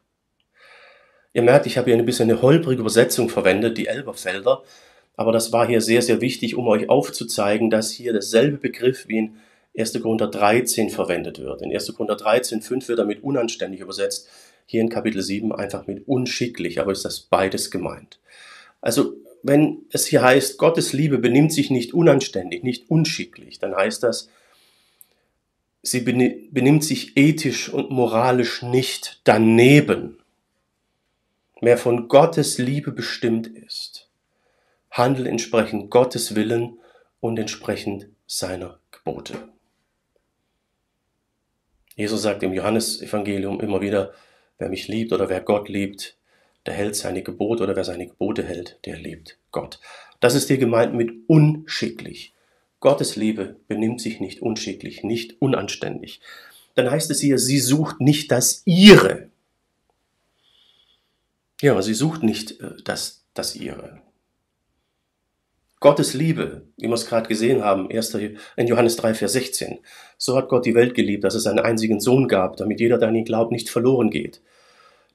Ihr 1.34 1.44
merkt, 1.44 1.68
ich 1.68 1.78
habe 1.78 1.92
hier 1.92 2.00
ein 2.00 2.06
bisschen 2.06 2.32
eine 2.32 2.42
holprige 2.42 2.82
Übersetzung 2.82 3.30
verwendet, 3.30 3.78
die 3.78 3.88
Elberfelder, 3.88 4.64
aber 5.16 5.32
das 5.32 5.52
war 5.52 5.68
hier 5.68 5.82
sehr, 5.82 6.02
sehr 6.02 6.22
wichtig, 6.22 6.56
um 6.56 6.68
euch 6.68 6.90
aufzuzeigen, 6.90 7.70
dass 7.70 7.92
hier 7.92 8.12
derselbe 8.12 8.58
Begriff 8.58 9.08
wie 9.08 9.18
in 9.20 9.38
1. 9.78 10.02
Korinther 10.02 10.28
13 10.28 10.90
verwendet 10.90 11.40
wird. 11.40 11.62
In 11.62 11.72
1. 11.72 11.94
Korinther 11.94 12.16
13, 12.16 12.62
5 12.62 12.88
wird 12.88 13.00
damit 13.00 13.24
unanständig 13.24 13.82
übersetzt, 13.82 14.30
hier 14.66 14.82
in 14.82 14.90
Kapitel 14.90 15.22
7 15.22 15.54
einfach 15.54 15.86
mit 15.86 16.08
unschicklich, 16.08 16.80
aber 16.80 16.92
ist 16.92 17.06
das 17.06 17.20
beides 17.20 17.70
gemeint. 17.70 18.20
Also, 18.82 19.14
wenn 19.44 19.86
es 19.92 20.06
hier 20.06 20.22
heißt, 20.22 20.58
Gottes 20.58 20.94
Liebe 20.94 21.18
benimmt 21.20 21.54
sich 21.54 21.70
nicht 21.70 21.94
unanständig, 21.94 22.64
nicht 22.64 22.90
unschicklich, 22.90 23.60
dann 23.60 23.76
heißt 23.76 24.04
das, 24.04 24.30
sie 25.82 26.02
benimmt 26.02 26.84
sich 26.84 27.16
ethisch 27.16 27.70
und 27.70 27.92
moralisch 27.92 28.62
nicht 28.62 29.22
daneben, 29.24 30.20
mehr 31.62 31.78
von 31.78 32.08
Gottes 32.08 32.58
Liebe 32.58 32.92
bestimmt 32.92 33.48
ist. 33.48 34.10
handle 34.92 35.30
entsprechend 35.30 35.92
Gottes 35.92 36.36
Willen 36.36 36.80
und 37.20 37.38
entsprechend 37.38 38.08
seiner 38.26 38.80
Gebote. 38.92 39.50
Jesus 41.96 42.22
sagt 42.22 42.44
im 42.44 42.54
Johannesevangelium 42.54 43.60
immer 43.60 43.82
wieder, 43.82 44.14
wer 44.58 44.70
mich 44.70 44.88
liebt 44.88 45.14
oder 45.14 45.30
wer 45.30 45.42
Gott 45.42 45.70
liebt, 45.70 46.17
der 46.68 46.74
hält 46.74 46.96
seine 46.96 47.24
Gebote 47.24 47.64
oder 47.64 47.76
wer 47.76 47.86
seine 47.86 48.08
Gebote 48.08 48.44
hält, 48.44 48.78
der 48.86 48.98
liebt 48.98 49.38
Gott. 49.52 49.80
Das 50.20 50.36
ist 50.36 50.48
hier 50.48 50.58
gemeint 50.58 50.94
mit 50.94 51.12
unschicklich. 51.28 52.34
Gottes 52.80 53.16
Liebe 53.16 53.56
benimmt 53.68 54.02
sich 54.02 54.20
nicht 54.20 54.42
unschicklich, 54.42 55.04
nicht 55.04 55.42
unanständig. 55.42 56.22
Dann 56.76 56.92
heißt 56.92 57.10
es 57.10 57.22
hier, 57.22 57.40
sie 57.40 57.60
sucht 57.60 58.02
nicht 58.02 58.32
das 58.32 58.62
ihre. 58.66 59.30
Ja, 61.62 61.82
sie 61.82 61.96
sucht 61.96 62.22
nicht 62.22 62.60
äh, 62.62 62.74
das, 62.84 63.24
das 63.34 63.56
ihre. 63.56 64.02
Gottes 65.80 66.14
Liebe, 66.14 66.64
wie 66.78 66.88
wir 66.88 66.94
es 66.94 67.06
gerade 67.06 67.28
gesehen 67.28 67.64
haben, 67.64 67.90
in 67.90 68.68
Johannes 68.68 68.96
3, 68.96 69.14
Vers 69.14 69.34
16. 69.34 69.80
So 70.18 70.36
hat 70.36 70.50
Gott 70.50 70.66
die 70.66 70.76
Welt 70.76 70.96
geliebt, 70.96 71.24
dass 71.24 71.36
es 71.36 71.48
einen 71.48 71.60
einzigen 71.60 72.00
Sohn 72.00 72.28
gab, 72.28 72.58
damit 72.58 72.80
jeder, 72.80 72.98
der 72.98 73.10
an 73.10 73.16
ihn 73.16 73.26
glaubt, 73.26 73.52
nicht 73.52 73.70
verloren 73.70 74.10
geht. 74.10 74.42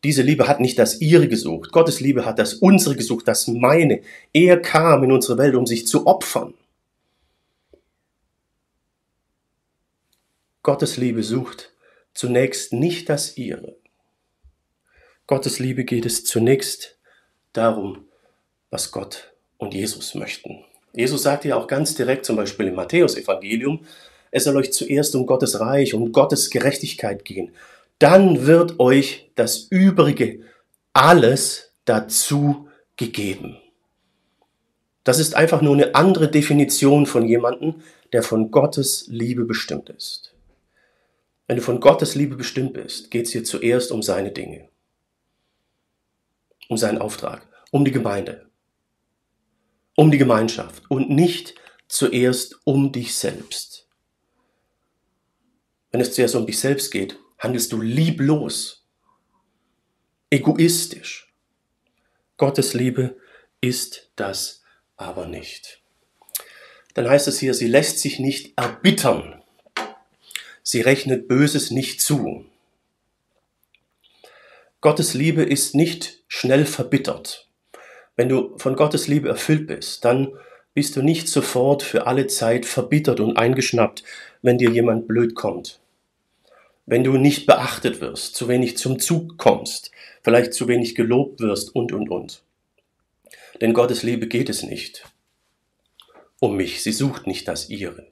Diese 0.04 0.22
Liebe 0.22 0.48
hat 0.48 0.60
nicht 0.60 0.78
das 0.78 1.00
ihre 1.00 1.28
gesucht. 1.28 1.70
Gottes 1.70 2.00
Liebe 2.00 2.24
hat 2.24 2.38
das 2.38 2.54
unsere 2.54 2.96
gesucht, 2.96 3.28
das 3.28 3.46
meine. 3.46 4.02
Er 4.32 4.60
kam 4.60 5.04
in 5.04 5.12
unsere 5.12 5.38
Welt, 5.38 5.54
um 5.54 5.66
sich 5.66 5.86
zu 5.86 6.06
opfern. 6.06 6.54
Gottes 10.62 10.96
Liebe 10.96 11.22
sucht 11.22 11.72
zunächst 12.14 12.72
nicht 12.72 13.08
das 13.08 13.36
ihre. 13.36 13.76
Gottes 15.26 15.58
Liebe 15.58 15.84
geht 15.84 16.04
es 16.04 16.24
zunächst 16.24 16.98
darum, 17.52 18.06
was 18.70 18.90
Gott 18.90 19.32
und 19.56 19.74
Jesus 19.74 20.14
möchten. 20.14 20.64
Jesus 20.92 21.22
sagt 21.22 21.44
ja 21.44 21.56
auch 21.56 21.66
ganz 21.66 21.94
direkt, 21.94 22.26
zum 22.26 22.36
Beispiel 22.36 22.68
im 22.68 22.74
Matthäusevangelium, 22.74 23.84
es 24.30 24.44
soll 24.44 24.56
euch 24.56 24.72
zuerst 24.72 25.14
um 25.14 25.26
Gottes 25.26 25.60
Reich, 25.60 25.94
um 25.94 26.12
Gottes 26.12 26.50
Gerechtigkeit 26.50 27.24
gehen. 27.24 27.52
Dann 28.02 28.48
wird 28.48 28.80
euch 28.80 29.30
das 29.36 29.68
Übrige 29.70 30.40
alles 30.92 31.72
dazu 31.84 32.68
gegeben. 32.96 33.58
Das 35.04 35.20
ist 35.20 35.36
einfach 35.36 35.62
nur 35.62 35.74
eine 35.74 35.94
andere 35.94 36.28
Definition 36.28 37.06
von 37.06 37.28
jemandem, 37.28 37.80
der 38.12 38.24
von 38.24 38.50
Gottes 38.50 39.06
Liebe 39.06 39.44
bestimmt 39.44 39.88
ist. 39.88 40.34
Wenn 41.46 41.58
du 41.58 41.62
von 41.62 41.78
Gottes 41.78 42.16
Liebe 42.16 42.34
bestimmt 42.34 42.72
bist, 42.72 43.12
geht 43.12 43.26
es 43.26 43.32
hier 43.32 43.44
zuerst 43.44 43.92
um 43.92 44.02
seine 44.02 44.32
Dinge, 44.32 44.68
um 46.68 46.76
seinen 46.76 46.98
Auftrag, 46.98 47.46
um 47.70 47.84
die 47.84 47.92
Gemeinde, 47.92 48.50
um 49.94 50.10
die 50.10 50.18
Gemeinschaft 50.18 50.90
und 50.90 51.08
nicht 51.08 51.54
zuerst 51.86 52.58
um 52.64 52.90
dich 52.90 53.14
selbst. 53.14 53.86
Wenn 55.92 56.00
es 56.00 56.12
zuerst 56.12 56.34
um 56.34 56.46
dich 56.46 56.58
selbst 56.58 56.90
geht, 56.90 57.21
handelst 57.42 57.72
du 57.72 57.80
lieblos, 57.80 58.86
egoistisch. 60.30 61.34
Gottes 62.36 62.72
Liebe 62.72 63.16
ist 63.60 64.12
das 64.14 64.62
aber 64.96 65.26
nicht. 65.26 65.82
Dann 66.94 67.08
heißt 67.08 67.26
es 67.26 67.40
hier, 67.40 67.54
sie 67.54 67.66
lässt 67.66 67.98
sich 67.98 68.20
nicht 68.20 68.52
erbittern. 68.56 69.42
Sie 70.62 70.82
rechnet 70.82 71.26
Böses 71.26 71.72
nicht 71.72 72.00
zu. 72.00 72.46
Gottes 74.80 75.14
Liebe 75.14 75.42
ist 75.42 75.74
nicht 75.74 76.22
schnell 76.28 76.64
verbittert. 76.64 77.48
Wenn 78.14 78.28
du 78.28 78.56
von 78.58 78.76
Gottes 78.76 79.08
Liebe 79.08 79.28
erfüllt 79.28 79.66
bist, 79.66 80.04
dann 80.04 80.32
bist 80.74 80.94
du 80.94 81.02
nicht 81.02 81.26
sofort 81.26 81.82
für 81.82 82.06
alle 82.06 82.28
Zeit 82.28 82.66
verbittert 82.66 83.18
und 83.18 83.36
eingeschnappt, 83.36 84.04
wenn 84.42 84.58
dir 84.58 84.70
jemand 84.70 85.08
blöd 85.08 85.34
kommt. 85.34 85.81
Wenn 86.86 87.04
du 87.04 87.12
nicht 87.16 87.46
beachtet 87.46 88.00
wirst, 88.00 88.34
zu 88.34 88.48
wenig 88.48 88.76
zum 88.76 88.98
Zug 88.98 89.38
kommst, 89.38 89.90
vielleicht 90.22 90.52
zu 90.52 90.68
wenig 90.68 90.94
gelobt 90.94 91.40
wirst 91.40 91.74
und, 91.74 91.92
und, 91.92 92.10
und. 92.10 92.42
Denn 93.60 93.72
Gottes 93.72 94.02
Liebe 94.02 94.26
geht 94.26 94.48
es 94.48 94.62
nicht 94.62 95.04
um 96.42 96.56
mich, 96.56 96.82
sie 96.82 96.90
sucht 96.90 97.28
nicht 97.28 97.46
das 97.46 97.70
ihre. 97.70 98.08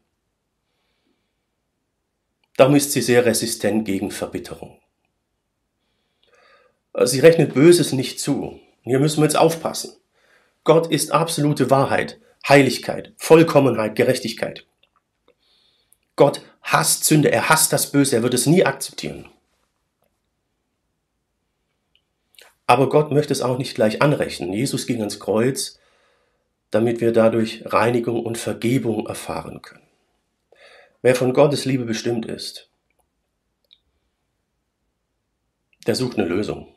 Darum 2.56 2.76
ist 2.76 2.92
sie 2.92 3.02
sehr 3.02 3.26
resistent 3.26 3.84
gegen 3.84 4.12
Verbitterung. 4.12 4.78
Sie 7.02 7.18
rechnet 7.18 7.54
Böses 7.54 7.92
nicht 7.92 8.20
zu. 8.20 8.60
Hier 8.82 9.00
müssen 9.00 9.18
wir 9.18 9.24
jetzt 9.24 9.36
aufpassen. 9.36 9.96
Gott 10.62 10.92
ist 10.92 11.10
absolute 11.10 11.70
Wahrheit, 11.70 12.20
Heiligkeit, 12.48 13.14
Vollkommenheit, 13.16 13.96
Gerechtigkeit. 13.96 14.64
Gott 16.20 16.42
hasst 16.60 17.04
Sünde, 17.04 17.32
er 17.32 17.48
hasst 17.48 17.72
das 17.72 17.92
Böse, 17.92 18.14
er 18.14 18.22
wird 18.22 18.34
es 18.34 18.44
nie 18.44 18.62
akzeptieren. 18.62 19.26
Aber 22.66 22.90
Gott 22.90 23.10
möchte 23.10 23.32
es 23.32 23.40
auch 23.40 23.56
nicht 23.56 23.74
gleich 23.74 24.02
anrechnen. 24.02 24.52
Jesus 24.52 24.86
ging 24.86 24.98
ans 24.98 25.18
Kreuz, 25.18 25.78
damit 26.70 27.00
wir 27.00 27.12
dadurch 27.12 27.62
Reinigung 27.64 28.22
und 28.22 28.36
Vergebung 28.36 29.06
erfahren 29.06 29.62
können. 29.62 29.88
Wer 31.00 31.14
von 31.14 31.32
Gottes 31.32 31.64
Liebe 31.64 31.86
bestimmt 31.86 32.26
ist, 32.26 32.68
der 35.86 35.94
sucht 35.94 36.18
eine 36.18 36.28
Lösung. 36.28 36.68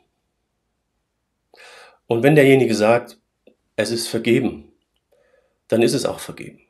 Und 2.06 2.22
wenn 2.22 2.34
derjenige 2.34 2.74
sagt, 2.74 3.18
es 3.76 3.90
ist 3.90 4.08
vergeben, 4.08 4.72
dann 5.68 5.82
ist 5.82 5.92
es 5.92 6.06
auch 6.06 6.20
vergeben. 6.20 6.63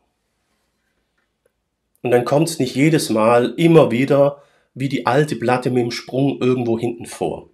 Und 2.04 2.12
dann 2.12 2.24
kommt 2.24 2.48
es 2.48 2.60
nicht 2.60 2.76
jedes 2.76 3.10
Mal 3.10 3.54
immer 3.56 3.90
wieder 3.90 4.42
wie 4.74 4.88
die 4.88 5.06
alte 5.06 5.34
Platte 5.34 5.70
mit 5.70 5.82
dem 5.82 5.90
Sprung 5.90 6.40
irgendwo 6.40 6.78
hinten 6.78 7.06
vor. 7.06 7.50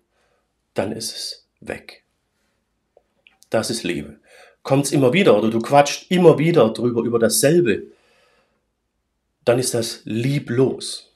Dann 0.74 0.92
ist 0.92 1.16
es 1.16 1.48
weg. 1.60 2.04
Das 3.48 3.70
ist 3.70 3.84
Liebe. 3.84 4.20
Kommt 4.62 4.84
es 4.84 4.92
immer 4.92 5.14
wieder 5.14 5.38
oder 5.38 5.48
du 5.48 5.60
quatscht 5.60 6.10
immer 6.10 6.38
wieder 6.38 6.70
drüber, 6.74 7.02
über 7.02 7.18
dasselbe, 7.18 7.84
dann 9.46 9.58
ist 9.58 9.72
das 9.72 10.02
lieblos. 10.04 11.14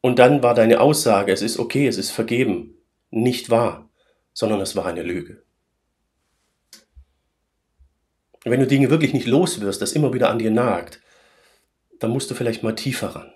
Und 0.00 0.18
dann 0.18 0.42
war 0.42 0.54
deine 0.54 0.80
Aussage, 0.80 1.30
es 1.30 1.42
ist 1.42 1.60
okay, 1.60 1.86
es 1.86 1.98
ist 1.98 2.10
vergeben, 2.10 2.74
nicht 3.10 3.50
wahr 3.50 3.88
sondern 4.34 4.60
es 4.60 4.76
war 4.76 4.86
eine 4.86 5.02
Lüge. 5.02 5.42
Wenn 8.44 8.60
du 8.60 8.66
Dinge 8.66 8.90
wirklich 8.90 9.12
nicht 9.12 9.26
los 9.26 9.60
wirst, 9.60 9.82
das 9.82 9.92
immer 9.92 10.12
wieder 10.12 10.30
an 10.30 10.38
dir 10.38 10.50
nagt, 10.50 11.00
dann 12.00 12.10
musst 12.10 12.30
du 12.30 12.34
vielleicht 12.34 12.62
mal 12.62 12.74
tiefer 12.74 13.08
ran. 13.08 13.32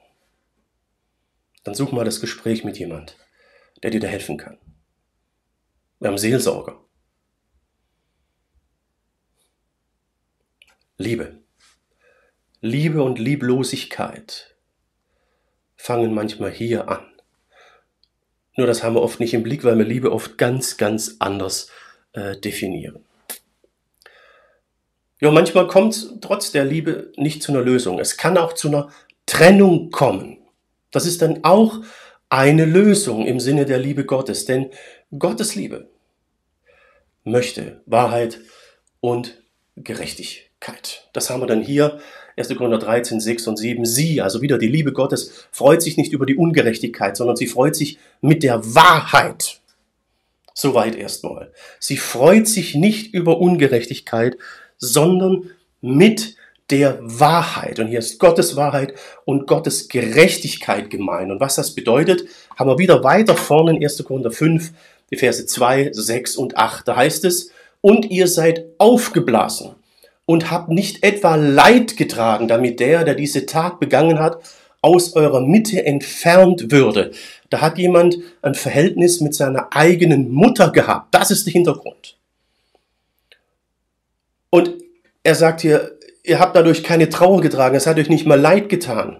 Dann 1.62 1.74
such 1.74 1.92
mal 1.92 2.04
das 2.04 2.20
Gespräch 2.20 2.64
mit 2.64 2.78
jemand, 2.78 3.16
der 3.82 3.90
dir 3.90 4.00
da 4.00 4.08
helfen 4.08 4.36
kann. 4.36 4.58
Wir 6.00 6.08
haben 6.08 6.18
Seelsorger. 6.18 6.80
Liebe. 10.98 11.42
Liebe 12.60 13.02
und 13.02 13.18
Lieblosigkeit 13.18 14.56
fangen 15.76 16.14
manchmal 16.14 16.50
hier 16.50 16.88
an. 16.88 17.06
Nur 18.56 18.66
das 18.66 18.82
haben 18.82 18.94
wir 18.94 19.02
oft 19.02 19.20
nicht 19.20 19.34
im 19.34 19.42
Blick, 19.42 19.62
weil 19.62 19.76
wir 19.76 19.84
Liebe 19.84 20.10
oft 20.10 20.38
ganz, 20.38 20.76
ganz 20.78 21.16
anders 21.18 21.70
äh, 22.12 22.36
definieren. 22.40 23.04
Ja, 25.20 25.30
manchmal 25.30 25.66
kommt 25.66 25.94
es 25.94 26.12
trotz 26.20 26.52
der 26.52 26.64
Liebe 26.64 27.12
nicht 27.16 27.42
zu 27.42 27.52
einer 27.52 27.62
Lösung. 27.62 27.98
Es 27.98 28.16
kann 28.16 28.36
auch 28.36 28.52
zu 28.52 28.68
einer 28.68 28.90
Trennung 29.24 29.90
kommen. 29.90 30.38
Das 30.90 31.06
ist 31.06 31.22
dann 31.22 31.42
auch 31.42 31.80
eine 32.28 32.64
Lösung 32.64 33.26
im 33.26 33.40
Sinne 33.40 33.64
der 33.64 33.78
Liebe 33.78 34.04
Gottes, 34.04 34.44
denn 34.44 34.70
Gottes 35.18 35.54
Liebe 35.54 35.88
möchte 37.24 37.80
Wahrheit 37.86 38.40
und 39.00 39.42
Gerechtigkeit. 39.76 41.08
Das 41.12 41.30
haben 41.30 41.40
wir 41.40 41.46
dann 41.46 41.62
hier 41.62 41.98
1. 42.36 42.48
Korinther 42.56 42.78
13, 42.78 43.20
6 43.20 43.46
und 43.46 43.56
7. 43.56 43.84
Sie, 43.86 44.20
also 44.20 44.42
wieder 44.42 44.58
die 44.58 44.68
Liebe 44.68 44.92
Gottes, 44.92 45.46
freut 45.50 45.80
sich 45.80 45.96
nicht 45.96 46.12
über 46.12 46.26
die 46.26 46.36
Ungerechtigkeit, 46.36 47.16
sondern 47.16 47.36
sie 47.36 47.46
freut 47.46 47.74
sich 47.74 47.98
mit 48.20 48.42
der 48.42 48.74
Wahrheit. 48.74 49.60
Soweit 50.54 50.94
erstmal. 50.94 51.52
Sie 51.78 51.96
freut 51.96 52.48
sich 52.48 52.74
nicht 52.74 53.12
über 53.12 53.38
Ungerechtigkeit, 53.38 54.36
sondern 54.78 55.50
mit 55.80 56.36
der 56.70 56.98
Wahrheit. 57.00 57.78
Und 57.78 57.88
hier 57.88 58.00
ist 58.00 58.18
Gottes 58.18 58.56
Wahrheit 58.56 58.94
und 59.24 59.46
Gottes 59.46 59.88
Gerechtigkeit 59.88 60.90
gemeint. 60.90 61.30
Und 61.30 61.40
was 61.40 61.54
das 61.54 61.74
bedeutet, 61.74 62.24
haben 62.56 62.68
wir 62.68 62.78
wieder 62.78 63.04
weiter 63.04 63.36
vorne 63.36 63.76
in 63.76 63.82
1. 63.82 64.02
Korinther 64.04 64.32
5, 64.32 64.72
die 65.10 65.16
Verse 65.16 65.46
2, 65.46 65.90
6 65.92 66.36
und 66.36 66.56
8. 66.56 66.88
Da 66.88 66.96
heißt 66.96 67.24
es, 67.24 67.50
und 67.80 68.10
ihr 68.10 68.26
seid 68.26 68.64
aufgeblasen 68.78 69.76
und 70.24 70.50
habt 70.50 70.70
nicht 70.70 71.04
etwa 71.04 71.36
Leid 71.36 71.96
getragen, 71.96 72.48
damit 72.48 72.80
der, 72.80 73.04
der 73.04 73.14
diese 73.14 73.46
Tat 73.46 73.78
begangen 73.78 74.18
hat, 74.18 74.40
aus 74.82 75.14
eurer 75.14 75.40
Mitte 75.40 75.84
entfernt 75.84 76.70
würde. 76.70 77.12
Da 77.50 77.60
hat 77.60 77.78
jemand 77.78 78.18
ein 78.42 78.54
Verhältnis 78.54 79.20
mit 79.20 79.34
seiner 79.34 79.68
eigenen 79.70 80.32
Mutter 80.32 80.70
gehabt. 80.70 81.14
Das 81.14 81.30
ist 81.30 81.46
der 81.46 81.52
Hintergrund. 81.52 82.16
Und 84.56 84.72
er 85.22 85.34
sagt 85.34 85.60
hier, 85.60 85.98
ihr 86.24 86.38
habt 86.38 86.56
dadurch 86.56 86.82
keine 86.82 87.10
Trauer 87.10 87.42
getragen, 87.42 87.76
es 87.76 87.86
hat 87.86 87.98
euch 87.98 88.08
nicht 88.08 88.24
mal 88.24 88.40
leid 88.40 88.70
getan. 88.70 89.18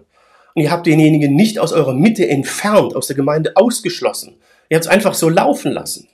Und 0.55 0.63
ihr 0.63 0.71
habt 0.71 0.87
denjenigen 0.87 1.37
nicht 1.37 1.59
aus 1.59 1.75
eurer 1.75 1.93
Mitte 1.93 2.27
entfernt, 2.27 2.97
aus 2.97 3.09
der 3.09 3.17
Gemeinde 3.17 3.53
ausgeschlossen. 3.55 4.39
Ihr 4.71 4.77
habt 4.77 4.87
es 4.87 4.91
einfach 4.91 5.13
so 5.13 5.29
laufen 5.29 5.73
lassen. 5.73 6.09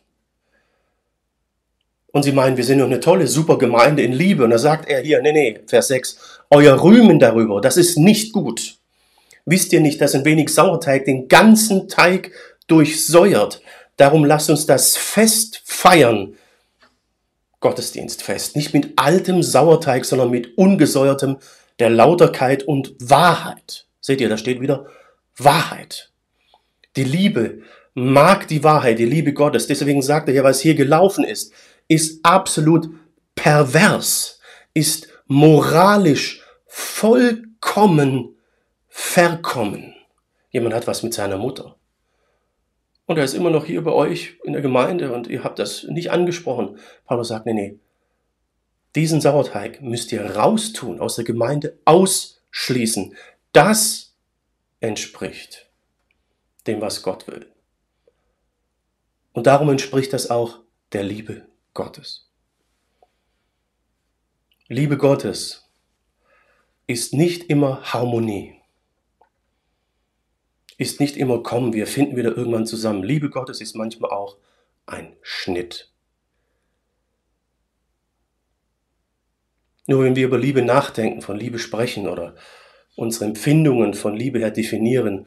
Und 2.11 2.25
sie 2.25 2.33
meinen, 2.33 2.57
wir 2.57 2.65
sind 2.65 2.81
doch 2.81 2.87
eine 2.87 2.99
tolle, 2.99 3.29
super 3.29 3.59
Gemeinde 3.59 4.03
in 4.03 4.11
Liebe. 4.11 4.43
Und 4.43 4.51
da 4.51 4.59
sagt 4.59 4.89
er 4.89 5.03
hier, 5.03 5.23
nee, 5.23 5.31
nee, 5.31 5.61
Vers 5.69 5.87
6, 5.87 6.19
euer 6.51 6.83
Rühmen 6.83 7.21
darüber, 7.21 7.61
das 7.61 7.77
ist 7.77 7.99
nicht 7.99 8.33
gut. 8.33 8.79
Wisst 9.45 9.73
ihr 9.73 9.81
nicht, 9.81 10.01
dass 10.01 10.17
ein 10.17 10.25
wenig 10.25 10.49
Sauerteig 10.49 11.05
den 11.05 11.29
ganzen 11.29 11.87
Teig 11.87 12.33
durchsäuert? 12.67 13.63
Darum 13.97 14.25
lasst 14.25 14.51
uns 14.51 14.67
das 14.67 14.97
Fest 14.97 15.63
feiern. 15.65 16.35
Gottesdienstfest. 17.62 18.55
Nicht 18.57 18.75
mit 18.75 18.92
altem 18.96 19.42
Sauerteig, 19.42 20.05
sondern 20.05 20.31
mit 20.31 20.59
ungesäuertem 20.59 21.38
der 21.79 21.88
Lauterkeit 21.88 22.62
und 22.62 22.94
Wahrheit. 23.01 23.87
Seht 24.01 24.20
ihr, 24.20 24.29
da 24.29 24.37
steht 24.37 24.61
wieder 24.61 24.87
Wahrheit. 25.38 26.12
Die 26.96 27.05
Liebe 27.05 27.62
mag 27.94 28.46
die 28.48 28.62
Wahrheit, 28.62 28.98
die 28.98 29.07
Liebe 29.07 29.33
Gottes. 29.33 29.66
Deswegen 29.66 30.03
sagt 30.03 30.29
er 30.29 30.35
ja, 30.35 30.44
was 30.44 30.61
hier 30.61 30.75
gelaufen 30.75 31.25
ist 31.25 31.55
ist 31.92 32.25
absolut 32.25 32.88
pervers, 33.35 34.40
ist 34.72 35.09
moralisch 35.27 36.42
vollkommen 36.66 38.37
verkommen. 38.88 39.94
Jemand 40.51 40.75
hat 40.75 40.87
was 40.87 41.03
mit 41.03 41.14
seiner 41.14 41.38
Mutter. 41.38 41.77
Und 43.07 43.19
er 43.19 43.25
ist 43.25 43.35
immer 43.35 43.51
noch 43.51 43.67
hier 43.67 43.83
bei 43.83 43.93
euch 43.93 44.38
in 44.45 44.53
der 44.53 44.62
Gemeinde 44.62 45.12
und 45.12 45.27
ihr 45.27 45.45
habt 45.45 45.59
das 45.59 45.85
nicht 45.85 46.11
angesprochen. 46.11 46.79
Paulus 47.05 47.29
sagt, 47.29 47.47
nee, 47.47 47.53
nee, 47.53 47.79
diesen 48.95 49.21
Sauerteig 49.21 49.81
müsst 49.83 50.12
ihr 50.12 50.25
raustun, 50.37 51.01
aus 51.01 51.17
der 51.17 51.25
Gemeinde 51.25 51.79
ausschließen. 51.85 53.17
Das 53.53 54.15
entspricht 54.81 55.71
dem, 56.67 56.81
was 56.81 57.03
Gott 57.03 57.27
will. 57.27 57.47
Und 59.33 59.47
darum 59.47 59.71
entspricht 59.71 60.12
das 60.12 60.31
auch 60.31 60.61
der 60.93 61.05
Liebe 61.05 61.47
Gottes. 61.75 62.31
Liebe 64.69 64.97
Gottes 64.97 65.71
ist 66.87 67.15
nicht 67.15 67.45
immer 67.45 67.83
Harmonie, 67.93 68.62
ist 70.83 71.01
nicht 71.01 71.16
immer 71.16 71.42
kommen, 71.42 71.73
wir 71.73 71.87
finden 71.87 72.16
wieder 72.16 72.37
irgendwann 72.37 72.66
zusammen. 72.66 73.03
Liebe 73.03 73.31
Gottes 73.31 73.61
ist 73.61 73.75
manchmal 73.75 74.11
auch 74.11 74.37
ein 74.87 75.16
Schnitt. 75.23 75.90
Nur 79.87 80.05
wenn 80.05 80.16
wir 80.16 80.27
über 80.27 80.38
Liebe 80.38 80.62
nachdenken, 80.62 81.23
von 81.23 81.37
Liebe 81.37 81.59
sprechen 81.59 82.09
oder 82.09 82.35
unsere 82.95 83.25
Empfindungen 83.25 83.95
von 83.95 84.14
Liebe 84.14 84.38
her 84.38 84.51
definieren, 84.51 85.27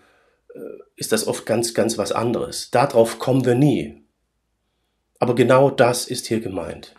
äh, 0.53 0.59
ist 0.95 1.11
das 1.11 1.27
oft 1.27 1.45
ganz, 1.45 1.73
ganz 1.73 1.97
was 1.97 2.11
anderes. 2.11 2.71
Darauf 2.71 3.19
kommen 3.19 3.45
wir 3.45 3.55
nie. 3.55 4.03
Aber 5.19 5.35
genau 5.35 5.69
das 5.69 6.07
ist 6.07 6.27
hier 6.27 6.39
gemeint. 6.39 6.95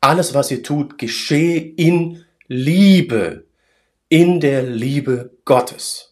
Alles, 0.00 0.34
was 0.34 0.50
ihr 0.50 0.62
tut, 0.62 0.98
geschehe 0.98 1.60
in 1.60 2.24
Liebe, 2.46 3.46
in 4.08 4.40
der 4.40 4.62
Liebe 4.62 5.36
Gottes. 5.44 6.09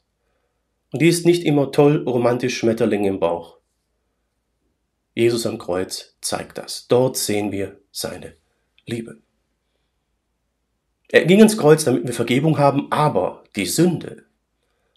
Und 0.92 1.02
die 1.02 1.08
ist 1.08 1.26
nicht 1.26 1.44
immer 1.44 1.70
toll, 1.72 2.04
romantisch 2.06 2.58
Schmetterling 2.58 3.04
im 3.04 3.20
Bauch. 3.20 3.58
Jesus 5.14 5.46
am 5.46 5.58
Kreuz 5.58 6.16
zeigt 6.20 6.58
das. 6.58 6.86
Dort 6.88 7.16
sehen 7.16 7.52
wir 7.52 7.80
seine 7.90 8.36
Liebe. 8.86 9.20
Er 11.08 11.24
ging 11.24 11.40
ins 11.40 11.58
Kreuz, 11.58 11.84
damit 11.84 12.06
wir 12.06 12.14
Vergebung 12.14 12.58
haben, 12.58 12.92
aber 12.92 13.44
die 13.56 13.66
Sünde 13.66 14.26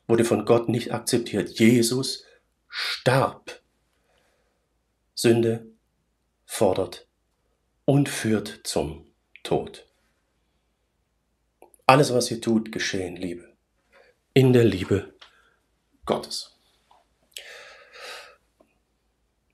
wurde 0.08 0.26
von 0.26 0.46
Gott 0.46 0.70
nicht 0.70 0.94
akzeptiert. 0.94 1.58
Jesus 1.58 2.26
starb. 2.68 3.62
Sünde 5.16 5.72
fordert 6.46 7.08
und 7.86 8.10
führt 8.10 8.62
zum 8.64 9.08
Tod. 9.44 9.88
Alles, 11.86 12.14
was 12.14 12.30
ihr 12.30 12.42
tut, 12.42 12.72
geschehe 12.72 13.08
in 13.08 13.16
Liebe. 13.16 13.54
In 14.34 14.54
der 14.54 14.64
Liebe 14.64 15.11
Gottes. 16.06 16.52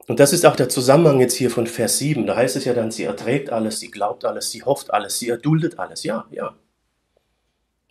Und 0.07 0.21
das 0.21 0.31
ist 0.31 0.45
auch 0.45 0.55
der 0.55 0.69
Zusammenhang 0.69 1.19
jetzt 1.19 1.35
hier 1.35 1.51
von 1.51 1.67
Vers 1.67 1.97
7. 1.97 2.25
Da 2.25 2.37
heißt 2.37 2.55
es 2.55 2.63
ja 2.63 2.73
dann, 2.73 2.91
sie 2.91 3.03
erträgt 3.03 3.49
alles, 3.49 3.79
sie 3.81 3.91
glaubt 3.91 4.23
alles, 4.23 4.51
sie 4.51 4.63
hofft 4.63 4.93
alles, 4.93 5.19
sie 5.19 5.29
erduldet 5.29 5.79
alles. 5.79 6.03
Ja, 6.03 6.25
ja. 6.31 6.55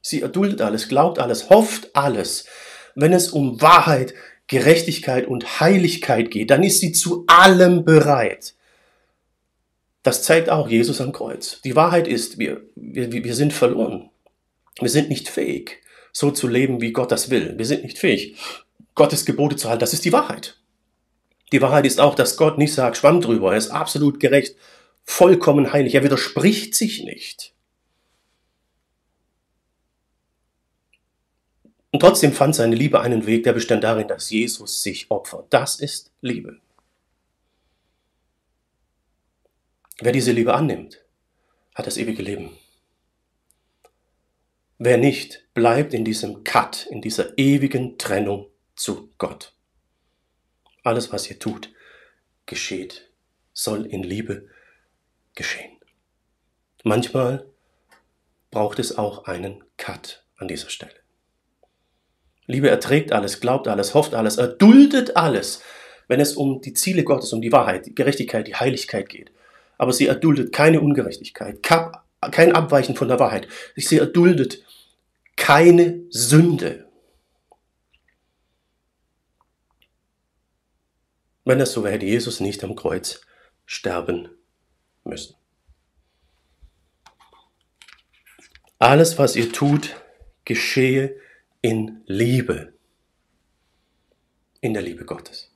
Sie 0.01 0.23
erduldet 0.23 0.63
alles, 0.63 0.89
glaubt 0.89 1.19
alles, 1.19 1.51
hofft 1.51 1.95
alles. 1.95 2.47
Wenn 2.95 3.13
es 3.13 3.29
um 3.29 3.61
Wahrheit, 3.61 4.15
Gerechtigkeit 4.47 5.27
und 5.27 5.61
Heiligkeit 5.61 6.31
geht, 6.31 6.51
dann 6.51 6.63
ist 6.63 6.81
sie 6.81 6.93
zu 6.93 7.25
allem 7.27 7.85
bereit. 7.85 8.55
Das 10.03 10.23
zeigt 10.23 10.49
auch 10.49 10.69
Jesus 10.69 11.01
am 11.01 11.13
Kreuz. 11.13 11.61
Die 11.63 11.75
Wahrheit 11.75 12.07
ist, 12.07 12.39
wir, 12.39 12.63
wir, 12.77 13.13
wir 13.13 13.35
sind 13.35 13.53
verloren. 13.53 14.09
Wir 14.81 14.89
sind 14.89 15.09
nicht 15.09 15.29
fähig, 15.29 15.83
so 16.17 16.31
zu 16.31 16.49
leben, 16.49 16.81
wie 16.81 16.93
Gott 16.93 17.13
das 17.13 17.29
will. 17.29 17.59
Wir 17.59 17.67
sind 17.67 17.83
nicht 17.83 17.99
fähig, 17.99 18.37
Gottes 18.95 19.27
Gebote 19.27 19.57
zu 19.57 19.69
halten. 19.69 19.81
Das 19.81 19.93
ist 19.93 20.07
die 20.07 20.15
Wahrheit. 20.15 20.59
Die 21.53 21.61
Wahrheit 21.61 21.85
ist 21.85 22.01
auch, 22.01 22.15
dass 22.15 22.39
Gott 22.39 22.57
nicht 22.57 22.73
sagt, 22.73 22.97
schwamm 22.97 23.21
drüber. 23.21 23.53
Er 23.53 23.59
ist 23.59 23.69
absolut 23.69 24.19
gerecht, 24.19 24.57
vollkommen 25.05 25.75
heilig. 25.75 25.95
Er 25.95 26.05
widerspricht 26.05 26.75
sich 26.75 27.05
nicht. 27.05 27.53
Und 31.91 32.01
trotzdem 32.01 32.33
fand 32.33 32.55
seine 32.55 32.77
Liebe 32.77 33.03
einen 33.03 33.27
Weg, 33.27 33.45
der 33.45 33.53
bestand 33.53 33.85
darin, 33.85 34.09
dass 34.09 34.31
Jesus 34.31 34.83
sich 34.83 35.11
opfert. 35.11 35.49
Das 35.51 35.77
ist 35.77 36.13
Liebe. 36.23 36.57
Wer 40.01 40.13
diese 40.13 40.33
Liebe 40.33 40.55
annimmt, 40.55 41.05
hat 41.75 41.87
das 41.87 41.99
ewige 41.99 42.23
Leben. 42.23 42.53
Wer 44.79 44.99
nicht, 44.99 45.45
bleibt 45.55 45.95
in 45.95 46.05
diesem 46.05 46.45
Cut, 46.45 46.87
in 46.91 47.01
dieser 47.01 47.37
ewigen 47.39 47.99
Trennung 47.99 48.49
zu 48.75 49.13
Gott. 49.19 49.55
Alles, 50.83 51.13
was 51.13 51.29
ihr 51.31 51.39
tut, 51.39 51.73
geschieht, 52.45 53.11
soll 53.53 53.87
in 53.87 54.03
Liebe 54.03 54.49
geschehen. 55.35 55.77
Manchmal 56.85 57.47
braucht 58.51 58.79
es 58.79 58.97
auch 58.97 59.25
einen 59.25 59.65
Cut 59.77 60.25
an 60.37 60.49
dieser 60.49 60.69
Stelle. 60.69 60.93
Liebe 62.47 62.69
erträgt 62.69 63.13
alles, 63.13 63.41
glaubt 63.41 63.67
alles, 63.67 63.95
hofft 63.95 64.15
alles, 64.15 64.37
erduldet 64.37 65.17
alles, 65.17 65.63
wenn 66.07 66.21
es 66.21 66.35
um 66.35 66.61
die 66.61 66.75
Ziele 66.75 67.03
Gottes, 67.03 67.33
um 67.33 67.41
die 67.41 67.51
Wahrheit, 67.51 67.87
die 67.87 67.95
Gerechtigkeit, 67.95 68.47
die 68.47 68.55
Heiligkeit 68.55 69.09
geht 69.09 69.33
aber 69.79 69.93
sie 69.93 70.07
erduldet 70.07 70.53
keine 70.53 70.81
Ungerechtigkeit, 70.81 71.63
kein 71.63 72.53
Abweichen 72.53 72.97
von 72.97 73.09
der 73.09 73.21
Wahrheit. 73.21 73.49
Sie 73.77 73.99
erduldet 73.99 74.65
keine 75.37 76.05
Sünde. 76.11 76.91
Wenn 81.45 81.61
das 81.61 81.73
so 81.73 81.85
wäre, 81.85 81.95
hätte 81.95 82.07
Jesus 82.07 82.41
nicht 82.41 82.65
am 82.65 82.75
Kreuz 82.75 83.21
sterben 83.67 84.29
müssen. 85.05 85.37
Alles, 88.79 89.19
was 89.19 89.37
ihr 89.37 89.53
tut, 89.53 89.97
geschehe 90.45 91.17
in 91.63 92.03
Liebe, 92.07 92.75
in 94.61 94.75
der 94.75 94.83
Liebe 94.83 95.05
Gottes. 95.05 95.53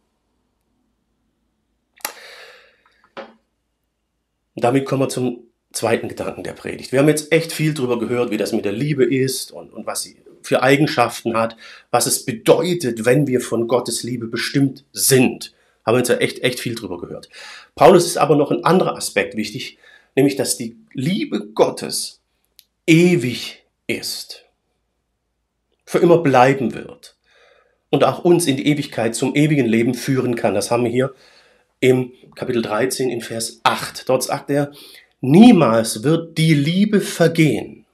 Damit 4.55 4.87
kommen 4.87 5.03
wir 5.03 5.09
zum 5.09 5.50
zweiten 5.73 6.09
Gedanken 6.09 6.43
der 6.43 6.53
Predigt. 6.53 6.93
Wir 6.93 6.99
haben 6.99 7.09
jetzt 7.09 7.33
echt 7.33 7.53
viel 7.53 7.75
darüber 7.75 7.99
gehört, 7.99 8.31
wie 8.31 8.37
das 8.37 8.53
mit 8.53 8.65
der 8.65 8.73
Liebe 8.73 9.05
ist 9.05 9.53
und, 9.53 9.73
und 9.73 9.87
was 9.87 10.03
sie 10.03 10.17
für 10.43 10.63
Eigenschaften 10.63 11.37
hat, 11.37 11.57
was 11.91 12.07
es 12.07 12.25
bedeutet, 12.25 13.05
wenn 13.05 13.27
wir 13.27 13.41
von 13.41 13.69
Gottes 13.69 14.03
Liebe 14.03 14.27
bestimmt 14.27 14.85
sind. 14.93 15.55
Haben 15.85 15.95
wir 15.95 15.99
jetzt 15.99 16.09
ja 16.09 16.17
echt, 16.17 16.43
echt 16.43 16.61
viel 16.61 16.75
darüber 16.75 16.99
gehört. 16.99 17.29
Paulus 17.75 18.07
ist 18.07 18.17
aber 18.17 18.37
noch 18.37 18.51
ein 18.51 18.65
anderer 18.65 18.97
Aspekt 18.97 19.37
wichtig, 19.37 19.79
nämlich, 20.17 20.37
dass 20.37 20.57
die 20.57 20.77
Liebe 20.93 21.47
Gottes 21.49 22.21
ewig 22.87 23.65
ist, 23.87 24.45
für 25.85 25.99
immer 25.99 26.19
bleiben 26.19 26.75
wird 26.75 27.17
und 27.91 28.05
auch 28.05 28.25
uns 28.25 28.47
in 28.47 28.57
die 28.57 28.67
Ewigkeit 28.67 29.15
zum 29.15 29.35
ewigen 29.35 29.67
Leben 29.67 29.95
führen 29.95 30.37
kann. 30.37 30.55
Das 30.55 30.71
haben 30.71 30.85
wir 30.85 30.91
hier 30.91 31.15
im 31.81 32.13
Kapitel 32.35 32.63
13 32.63 33.11
in 33.11 33.21
Vers 33.21 33.61
8. 33.65 34.09
Dort 34.09 34.23
sagt 34.23 34.51
er, 34.51 34.73
niemals 35.21 36.03
wird 36.03 36.39
die 36.39 36.55
Liebe 36.55 37.01
vergehen. 37.01 37.87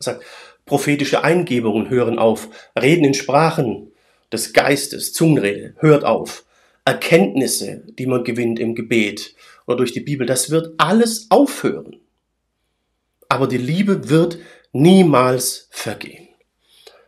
Er 0.00 0.04
sagt, 0.04 0.24
prophetische 0.66 1.24
Eingebungen 1.24 1.90
hören 1.90 2.18
auf, 2.18 2.48
Reden 2.80 3.04
in 3.04 3.14
Sprachen 3.14 3.92
des 4.32 4.52
Geistes, 4.52 5.12
Zungenrede 5.12 5.74
hört 5.78 6.04
auf, 6.04 6.44
Erkenntnisse, 6.84 7.84
die 7.98 8.06
man 8.06 8.24
gewinnt 8.24 8.58
im 8.58 8.74
Gebet 8.74 9.34
oder 9.66 9.78
durch 9.78 9.92
die 9.92 10.00
Bibel, 10.00 10.26
das 10.26 10.50
wird 10.50 10.74
alles 10.78 11.30
aufhören. 11.30 11.96
aber 13.28 13.48
die 13.48 13.58
Liebe 13.58 14.08
wird 14.08 14.38
niemals 14.72 15.68
vergehen. 15.70 16.28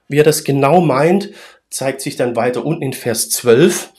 Wie 0.09 0.19
er 0.19 0.25
das 0.25 0.45
genau 0.45 0.81
meint, 0.81 1.31
zeigt 1.71 2.01
sich 2.01 2.16
dann 2.16 2.37
weiter 2.37 2.64
unten 2.64 2.83
in 2.83 2.92
Vers 2.92 3.31
12. 3.31 3.92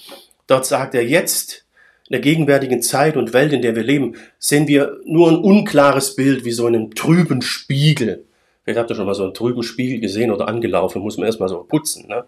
Dort 0.48 0.66
sagt 0.66 0.96
er, 0.96 1.06
jetzt 1.06 1.66
in 2.10 2.14
der 2.14 2.22
gegenwärtigen 2.22 2.82
Zeit 2.82 3.18
und 3.18 3.34
Welt, 3.34 3.52
in 3.52 3.62
der 3.62 3.76
wir 3.76 3.84
leben, 3.84 4.16
sehen 4.40 4.68
wir 4.68 4.98
nur 5.04 5.30
ein 5.30 5.38
unklares 5.38 6.16
Bild 6.16 6.46
wie 6.46 6.52
so 6.52 6.66
einen 6.66 6.92
trüben 6.92 7.42
Spiegel. 7.42 8.26
Vielleicht 8.64 8.80
habt 8.80 8.90
ihr 8.90 8.96
schon 8.96 9.06
mal 9.06 9.14
so 9.14 9.24
einen 9.24 9.34
trüben 9.34 9.64
Spiegel 9.64 10.00
gesehen 10.00 10.32
oder 10.32 10.48
angelaufen, 10.48 11.02
muss 11.02 11.18
man 11.18 11.26
erstmal 11.26 11.50
so 11.50 11.64
putzen. 11.64 12.08
Ne? 12.08 12.24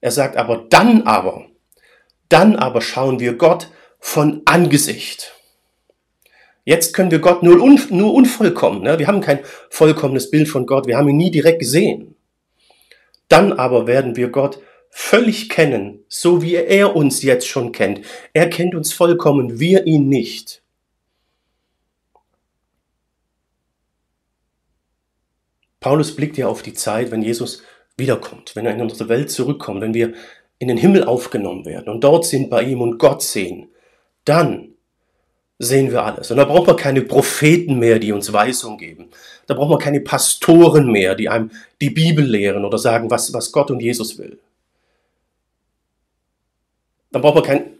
Er 0.00 0.10
sagt 0.10 0.36
aber, 0.36 0.64
dann 0.70 1.02
aber, 1.02 1.46
dann 2.28 2.56
aber 2.56 2.80
schauen 2.80 3.20
wir 3.20 3.34
Gott 3.34 3.68
von 4.00 4.42
Angesicht. 4.44 5.32
Jetzt 6.64 6.94
können 6.94 7.10
wir 7.10 7.20
Gott 7.20 7.42
nur, 7.42 7.62
un, 7.62 7.80
nur 7.90 8.12
unvollkommen. 8.12 8.82
Ne? 8.82 8.98
Wir 8.98 9.06
haben 9.06 9.20
kein 9.20 9.40
vollkommenes 9.70 10.30
Bild 10.30 10.48
von 10.48 10.66
Gott, 10.66 10.86
wir 10.86 10.96
haben 10.96 11.08
ihn 11.08 11.16
nie 11.16 11.30
direkt 11.30 11.60
gesehen. 11.60 12.16
Dann 13.28 13.52
aber 13.52 13.86
werden 13.86 14.16
wir 14.16 14.28
Gott 14.28 14.58
völlig 14.96 15.48
kennen, 15.48 16.04
so 16.08 16.40
wie 16.40 16.54
er 16.54 16.94
uns 16.94 17.24
jetzt 17.24 17.48
schon 17.48 17.72
kennt. 17.72 18.02
Er 18.32 18.48
kennt 18.48 18.76
uns 18.76 18.92
vollkommen, 18.92 19.58
wir 19.58 19.88
ihn 19.88 20.08
nicht. 20.08 20.62
Paulus 25.80 26.14
blickt 26.14 26.38
ja 26.38 26.46
auf 26.46 26.62
die 26.62 26.74
Zeit, 26.74 27.10
wenn 27.10 27.22
Jesus 27.22 27.64
wiederkommt, 27.96 28.54
wenn 28.54 28.66
er 28.66 28.74
in 28.74 28.82
unsere 28.82 29.08
Welt 29.08 29.32
zurückkommt, 29.32 29.80
wenn 29.80 29.94
wir 29.94 30.14
in 30.60 30.68
den 30.68 30.78
Himmel 30.78 31.02
aufgenommen 31.02 31.64
werden 31.66 31.88
und 31.88 32.04
dort 32.04 32.24
sind 32.24 32.48
bei 32.48 32.62
ihm 32.62 32.80
und 32.80 32.98
Gott 32.98 33.20
sehen. 33.20 33.66
Dann 34.24 34.74
sehen 35.58 35.90
wir 35.90 36.04
alles. 36.04 36.30
Und 36.30 36.36
da 36.36 36.44
braucht 36.44 36.68
man 36.68 36.76
keine 36.76 37.02
Propheten 37.02 37.80
mehr, 37.80 37.98
die 37.98 38.12
uns 38.12 38.32
Weisung 38.32 38.78
geben. 38.78 39.10
Da 39.48 39.54
braucht 39.54 39.70
man 39.70 39.78
keine 39.80 40.00
Pastoren 40.00 40.92
mehr, 40.92 41.16
die 41.16 41.28
einem 41.28 41.50
die 41.80 41.90
Bibel 41.90 42.24
lehren 42.24 42.64
oder 42.64 42.78
sagen, 42.78 43.10
was, 43.10 43.32
was 43.34 43.50
Gott 43.50 43.72
und 43.72 43.80
Jesus 43.80 44.18
will. 44.18 44.38
Dann 47.14 47.22
braucht 47.22 47.36
man 47.36 47.44
kein 47.44 47.70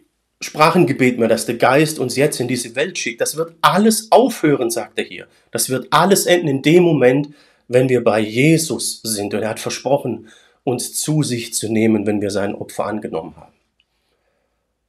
Sprachengebet 0.40 1.18
mehr, 1.18 1.26
dass 1.26 1.44
der 1.44 1.56
Geist 1.56 1.98
uns 1.98 2.14
jetzt 2.14 2.38
in 2.38 2.46
diese 2.46 2.76
Welt 2.76 2.96
schickt. 2.96 3.20
Das 3.20 3.36
wird 3.36 3.56
alles 3.62 4.12
aufhören, 4.12 4.70
sagt 4.70 4.96
er 4.96 5.04
hier. 5.04 5.26
Das 5.50 5.68
wird 5.70 5.88
alles 5.90 6.26
enden 6.26 6.46
in 6.46 6.62
dem 6.62 6.84
Moment, 6.84 7.30
wenn 7.66 7.88
wir 7.88 8.04
bei 8.04 8.20
Jesus 8.20 9.00
sind. 9.02 9.34
Und 9.34 9.42
er 9.42 9.48
hat 9.48 9.58
versprochen, 9.58 10.28
uns 10.62 10.94
zu 10.94 11.24
sich 11.24 11.52
zu 11.52 11.68
nehmen, 11.68 12.06
wenn 12.06 12.20
wir 12.20 12.30
sein 12.30 12.54
Opfer 12.54 12.84
angenommen 12.86 13.34
haben. 13.36 13.52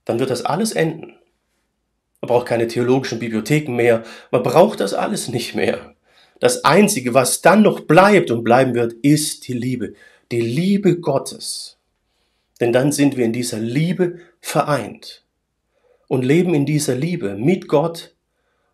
Dann 0.05 0.19
wird 0.19 0.29
das 0.29 0.45
alles 0.45 0.73
enden. 0.73 1.15
Man 2.21 2.27
braucht 2.27 2.45
keine 2.45 2.67
theologischen 2.67 3.17
Bibliotheken 3.17 3.75
mehr. 3.75 4.03
Man 4.29 4.43
braucht 4.43 4.79
das 4.79 4.93
alles 4.93 5.27
nicht 5.27 5.55
mehr. 5.55 5.95
Das 6.39 6.63
Einzige, 6.63 7.15
was 7.15 7.41
dann 7.41 7.63
noch 7.63 7.79
bleibt 7.79 8.29
und 8.29 8.43
bleiben 8.43 8.75
wird, 8.75 8.93
ist 9.01 9.47
die 9.47 9.53
Liebe. 9.53 9.95
Die 10.31 10.41
Liebe 10.41 10.99
Gottes. 10.99 11.75
Denn 12.59 12.71
dann 12.71 12.91
sind 12.91 13.17
wir 13.17 13.25
in 13.25 13.33
dieser 13.33 13.59
Liebe 13.59 14.19
vereint 14.45 15.25
und 16.07 16.23
leben 16.23 16.53
in 16.53 16.67
dieser 16.67 16.93
Liebe 16.93 17.35
mit 17.35 17.67
Gott 17.67 18.15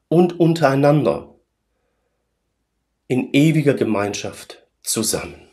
und 0.10 0.38
untereinander 0.38 1.34
in 3.08 3.30
ewiger 3.32 3.74
Gemeinschaft 3.74 4.68
zusammen. 4.84 5.48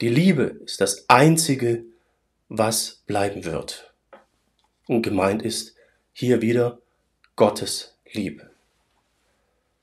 Die 0.00 0.08
Liebe 0.08 0.60
ist 0.64 0.80
das 0.80 1.08
Einzige, 1.08 1.86
was 2.48 3.02
bleiben 3.04 3.44
wird. 3.44 3.92
Und 4.86 5.02
gemeint 5.02 5.42
ist 5.42 5.74
hier 6.12 6.40
wieder 6.40 6.78
Gottes 7.34 7.98
Liebe. 8.12 8.52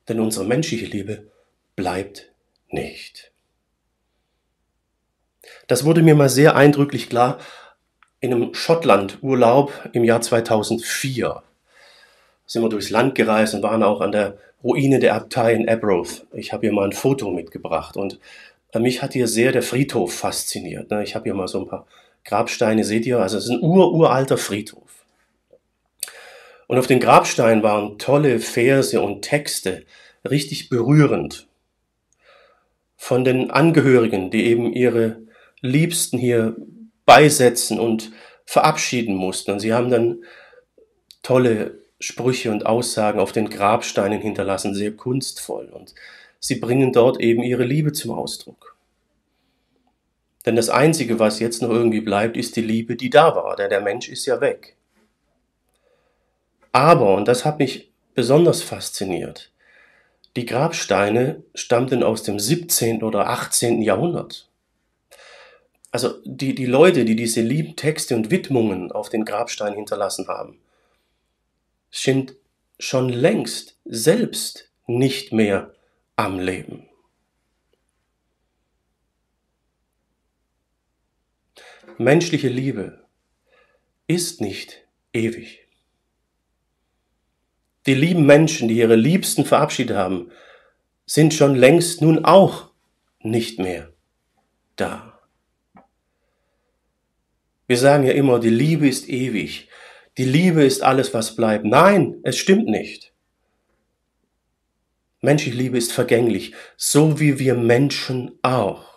Denn 0.08 0.22
unsere 0.22 0.46
menschliche 0.46 0.86
Liebe 0.86 1.30
bleibt 1.76 2.32
nicht. 2.70 3.34
Das 5.68 5.84
wurde 5.84 6.02
mir 6.02 6.16
mal 6.16 6.30
sehr 6.30 6.56
eindrücklich 6.56 7.10
klar 7.10 7.40
in 8.26 8.34
einem 8.34 8.54
Schottland-Urlaub 8.54 9.72
im 9.94 10.04
Jahr 10.04 10.20
2004. 10.20 11.44
Sind 12.48 12.64
wir 12.64 12.70
durchs 12.70 12.90
Land 12.90 13.16
gereist 13.16 13.54
und 13.54 13.64
waren 13.64 13.84
auch 13.84 14.02
an 14.02 14.12
der 14.12 14.38
Ruine 14.64 15.00
der 15.00 15.14
Abtei 15.14 15.54
in 15.54 15.70
Arbroath. 15.70 16.26
Ich 16.34 16.52
habe 16.52 16.66
hier 16.66 16.74
mal 16.74 16.86
ein 16.86 16.92
Foto 16.92 17.32
mitgebracht 17.32 17.96
und 17.96 18.20
äh, 18.72 18.80
mich 18.80 19.04
hat 19.04 19.14
hier 19.14 19.28
sehr 19.28 19.52
der 19.52 19.62
Friedhof 19.62 20.14
fasziniert. 20.14 20.90
Ne? 20.90 21.04
Ich 21.04 21.14
habe 21.14 21.26
hier 21.26 21.36
mal 21.36 21.48
so 21.48 21.60
ein 21.60 21.68
paar 21.68 21.86
Grabsteine, 22.24 22.84
seht 22.84 23.06
ihr? 23.06 23.20
Also 23.20 23.38
es 23.38 23.46
ist 23.46 23.52
ein 23.52 23.62
ururalter 23.62 24.40
Friedhof. 24.40 25.06
Und 26.68 26.80
auf 26.80 26.88
den 26.88 27.00
Grabsteinen 27.00 27.62
waren 27.62 28.00
tolle 28.00 28.40
Verse 28.40 29.00
und 29.00 29.22
Texte, 29.22 29.84
richtig 30.28 30.70
berührend. 30.70 31.48
Von 32.98 33.24
den 33.24 33.52
Angehörigen, 33.52 34.32
die 34.32 34.46
eben 34.46 34.74
ihre 34.74 35.22
Liebsten 35.62 36.18
hier 36.18 36.56
beisetzen 37.06 37.80
und 37.80 38.12
verabschieden 38.46 39.16
mussten. 39.16 39.52
Und 39.52 39.60
sie 39.60 39.74
haben 39.74 39.90
dann 39.90 40.24
tolle 41.24 41.80
Sprüche 42.00 42.52
und 42.52 42.66
Aussagen 42.66 43.20
auf 43.20 43.32
den 43.32 43.50
Grabsteinen 43.50 44.22
hinterlassen, 44.22 44.76
sehr 44.76 44.92
kunstvoll. 44.92 45.70
Und 45.70 45.96
sie 46.40 46.56
bringen 46.56 46.94
dort 46.94 47.20
eben 47.20 47.44
ihre 47.44 47.64
Liebe 47.64 47.94
zum 47.94 48.12
Ausdruck. 48.12 48.76
Denn 50.46 50.56
das 50.56 50.70
Einzige, 50.70 51.18
was 51.18 51.40
jetzt 51.40 51.62
noch 51.62 51.70
irgendwie 51.70 52.02
bleibt, 52.02 52.38
ist 52.38 52.56
die 52.56 52.62
Liebe, 52.62 52.96
die 52.96 53.10
da 53.10 53.36
war, 53.36 53.56
denn 53.56 53.70
der 53.70 53.82
Mensch 53.82 54.10
ist 54.10 54.28
ja 54.28 54.42
weg. 54.42 54.76
Aber, 56.72 57.16
und 57.16 57.28
das 57.28 57.46
hat 57.46 57.58
mich 57.58 57.92
besonders 58.14 58.62
fasziniert, 58.62 59.52
die 60.36 60.46
Grabsteine 60.46 61.44
stammten 61.56 62.04
aus 62.04 62.24
dem 62.24 62.38
17. 62.38 63.02
oder 63.04 63.30
18. 63.30 63.82
Jahrhundert. 63.82 64.50
Also 65.96 66.20
die, 66.26 66.54
die 66.54 66.66
Leute, 66.66 67.06
die 67.06 67.16
diese 67.16 67.40
lieben 67.40 67.78
Texte 67.78 68.18
und 68.18 68.30
Widmungen 68.30 68.92
auf 68.92 69.08
den 69.08 69.24
Grabstein 69.24 69.76
hinterlassen 69.76 70.28
haben, 70.28 70.60
sind 71.90 72.36
schon 72.78 73.08
längst 73.08 73.80
selbst 73.86 74.74
nicht 74.88 75.32
mehr 75.32 75.74
am 76.18 76.38
Leben. 76.38 76.90
Menschliche 81.98 82.50
Liebe 82.50 83.06
ist 84.06 84.42
nicht 84.42 84.86
ewig. 85.14 85.66
Die 87.86 87.96
lieben 87.96 88.26
Menschen, 88.26 88.68
die 88.68 88.80
ihre 88.80 88.98
Liebsten 88.98 89.46
verabschiedet 89.46 89.96
haben, 89.96 90.30
sind 91.06 91.34
schon 91.34 91.56
längst 91.56 92.02
nun 92.02 92.26
auch 92.26 92.72
nicht 93.22 93.60
mehr 93.60 93.94
da. 94.76 95.15
Wir 97.68 97.78
sagen 97.78 98.06
ja 98.06 98.14
immer, 98.14 98.40
die 98.40 98.50
Liebe 98.50 98.88
ist 98.88 99.10
ewig. 99.10 99.70
Die 100.18 100.26
Liebe 100.26 100.64
ist 100.64 100.84
alles, 100.84 101.14
was 101.14 101.36
bleibt. 101.36 101.66
Nein, 101.66 102.18
es 102.24 102.38
stimmt 102.38 102.68
nicht. 102.68 103.12
Menschliche 105.22 105.58
Liebe 105.58 105.78
ist 105.78 105.92
vergänglich, 105.92 106.54
so 106.78 107.20
wie 107.20 107.40
wir 107.40 107.56
Menschen 107.56 108.38
auch. 108.44 108.96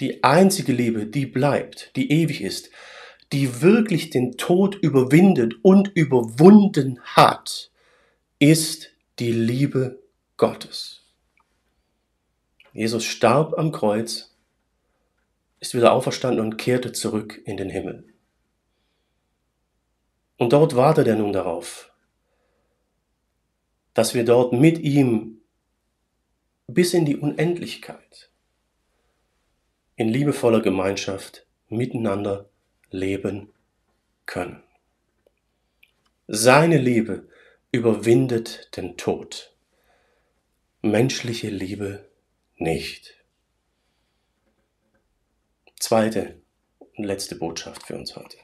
Die 0.00 0.24
einzige 0.24 0.72
Liebe, 0.72 1.06
die 1.06 1.26
bleibt, 1.26 1.94
die 1.94 2.10
ewig 2.10 2.42
ist, 2.42 2.70
die 3.32 3.62
wirklich 3.62 4.10
den 4.10 4.36
Tod 4.36 4.74
überwindet 4.74 5.54
und 5.62 5.88
überwunden 5.94 7.00
hat, 7.04 7.70
ist 8.38 8.90
die 9.18 9.32
Liebe 9.32 10.02
Gottes. 10.36 11.02
Jesus 12.72 13.04
starb 13.04 13.56
am 13.58 13.72
Kreuz 13.72 14.29
ist 15.60 15.74
wieder 15.74 15.92
auferstanden 15.92 16.44
und 16.44 16.56
kehrte 16.56 16.92
zurück 16.92 17.40
in 17.44 17.56
den 17.56 17.70
Himmel. 17.70 18.12
Und 20.38 20.54
dort 20.54 20.74
wartet 20.74 21.06
er 21.06 21.16
nun 21.16 21.32
darauf, 21.32 21.92
dass 23.92 24.14
wir 24.14 24.24
dort 24.24 24.54
mit 24.54 24.78
ihm 24.78 25.42
bis 26.66 26.94
in 26.94 27.04
die 27.04 27.16
Unendlichkeit 27.16 28.30
in 29.96 30.08
liebevoller 30.08 30.62
Gemeinschaft 30.62 31.46
miteinander 31.68 32.48
leben 32.90 33.52
können. 34.24 34.62
Seine 36.26 36.78
Liebe 36.78 37.28
überwindet 37.70 38.74
den 38.76 38.96
Tod, 38.96 39.54
menschliche 40.80 41.50
Liebe 41.50 42.08
nicht. 42.56 43.19
Zweite 45.80 46.34
und 46.96 47.04
letzte 47.04 47.34
Botschaft 47.36 47.86
für 47.86 47.96
uns 47.96 48.14
heute. 48.14 48.36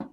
Und 0.00 0.08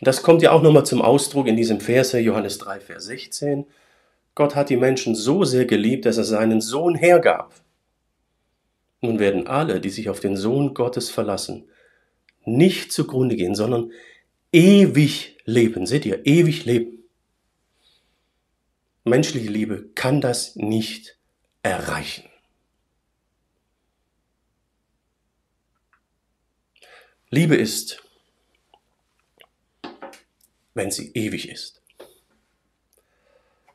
das 0.00 0.22
kommt 0.22 0.42
ja 0.42 0.50
auch 0.50 0.60
nochmal 0.60 0.84
zum 0.84 1.00
Ausdruck 1.00 1.46
in 1.46 1.56
diesem 1.56 1.80
Verse 1.80 2.18
Johannes 2.18 2.58
3, 2.58 2.80
Vers 2.80 3.04
16. 3.06 3.66
Gott 4.34 4.54
hat 4.54 4.68
die 4.68 4.76
Menschen 4.76 5.14
so 5.14 5.44
sehr 5.44 5.64
geliebt, 5.64 6.04
dass 6.04 6.18
er 6.18 6.24
seinen 6.24 6.60
Sohn 6.60 6.96
hergab. 6.96 7.54
Nun 9.00 9.18
werden 9.18 9.46
alle, 9.46 9.80
die 9.80 9.88
sich 9.88 10.10
auf 10.10 10.20
den 10.20 10.36
Sohn 10.36 10.74
Gottes 10.74 11.10
verlassen, 11.10 11.70
nicht 12.44 12.92
zugrunde 12.92 13.36
gehen, 13.36 13.54
sondern 13.54 13.92
ewig 14.52 15.38
leben. 15.44 15.86
Seht 15.86 16.04
ihr, 16.06 16.26
ewig 16.26 16.64
leben. 16.64 17.04
menschliche 19.04 19.48
Liebe 19.48 19.90
kann 19.94 20.20
das 20.20 20.56
nicht 20.56 21.16
erreichen. 21.62 22.25
Liebe 27.30 27.56
ist, 27.56 28.02
wenn 30.74 30.92
sie 30.92 31.10
ewig 31.14 31.48
ist. 31.48 31.82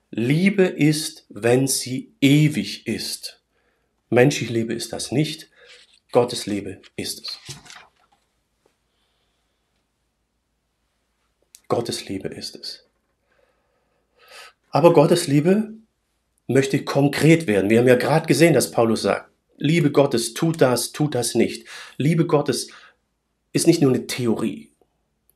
Liebe 0.10 0.64
ist, 0.64 1.26
wenn 1.30 1.68
sie 1.68 2.14
ewig 2.22 2.88
ist. 2.88 3.42
Menschliche 4.10 4.54
Liebe 4.54 4.74
ist 4.74 4.94
das 4.94 5.12
nicht, 5.12 5.50
Gottes 6.12 6.46
Liebe 6.46 6.82
ist 6.96 7.22
es. 7.22 7.40
Gottes 11.68 12.08
Liebe 12.08 12.28
ist 12.28 12.56
es. 12.56 12.86
Aber 14.70 14.94
Gottes 14.94 15.28
Liebe 15.28 15.74
möchte 16.48 16.84
konkret 16.84 17.48
werden. 17.48 17.70
Wir 17.70 17.80
haben 17.80 17.88
ja 17.88 17.96
gerade 17.96 18.28
gesehen, 18.28 18.54
dass 18.54 18.72
Paulus 18.72 19.04
sagt, 19.04 19.30
Liebe 19.58 19.92
Gottes 19.92 20.34
tut 20.34 20.60
das, 20.60 20.92
tut 20.92 21.16
das 21.16 21.36
nicht. 21.36 21.68
Liebe 21.98 22.26
Gottes 22.26 22.70
ist 23.54 23.68
nicht 23.68 23.82
nur 23.82 23.92
eine 23.92 24.08
Theorie, 24.08 24.72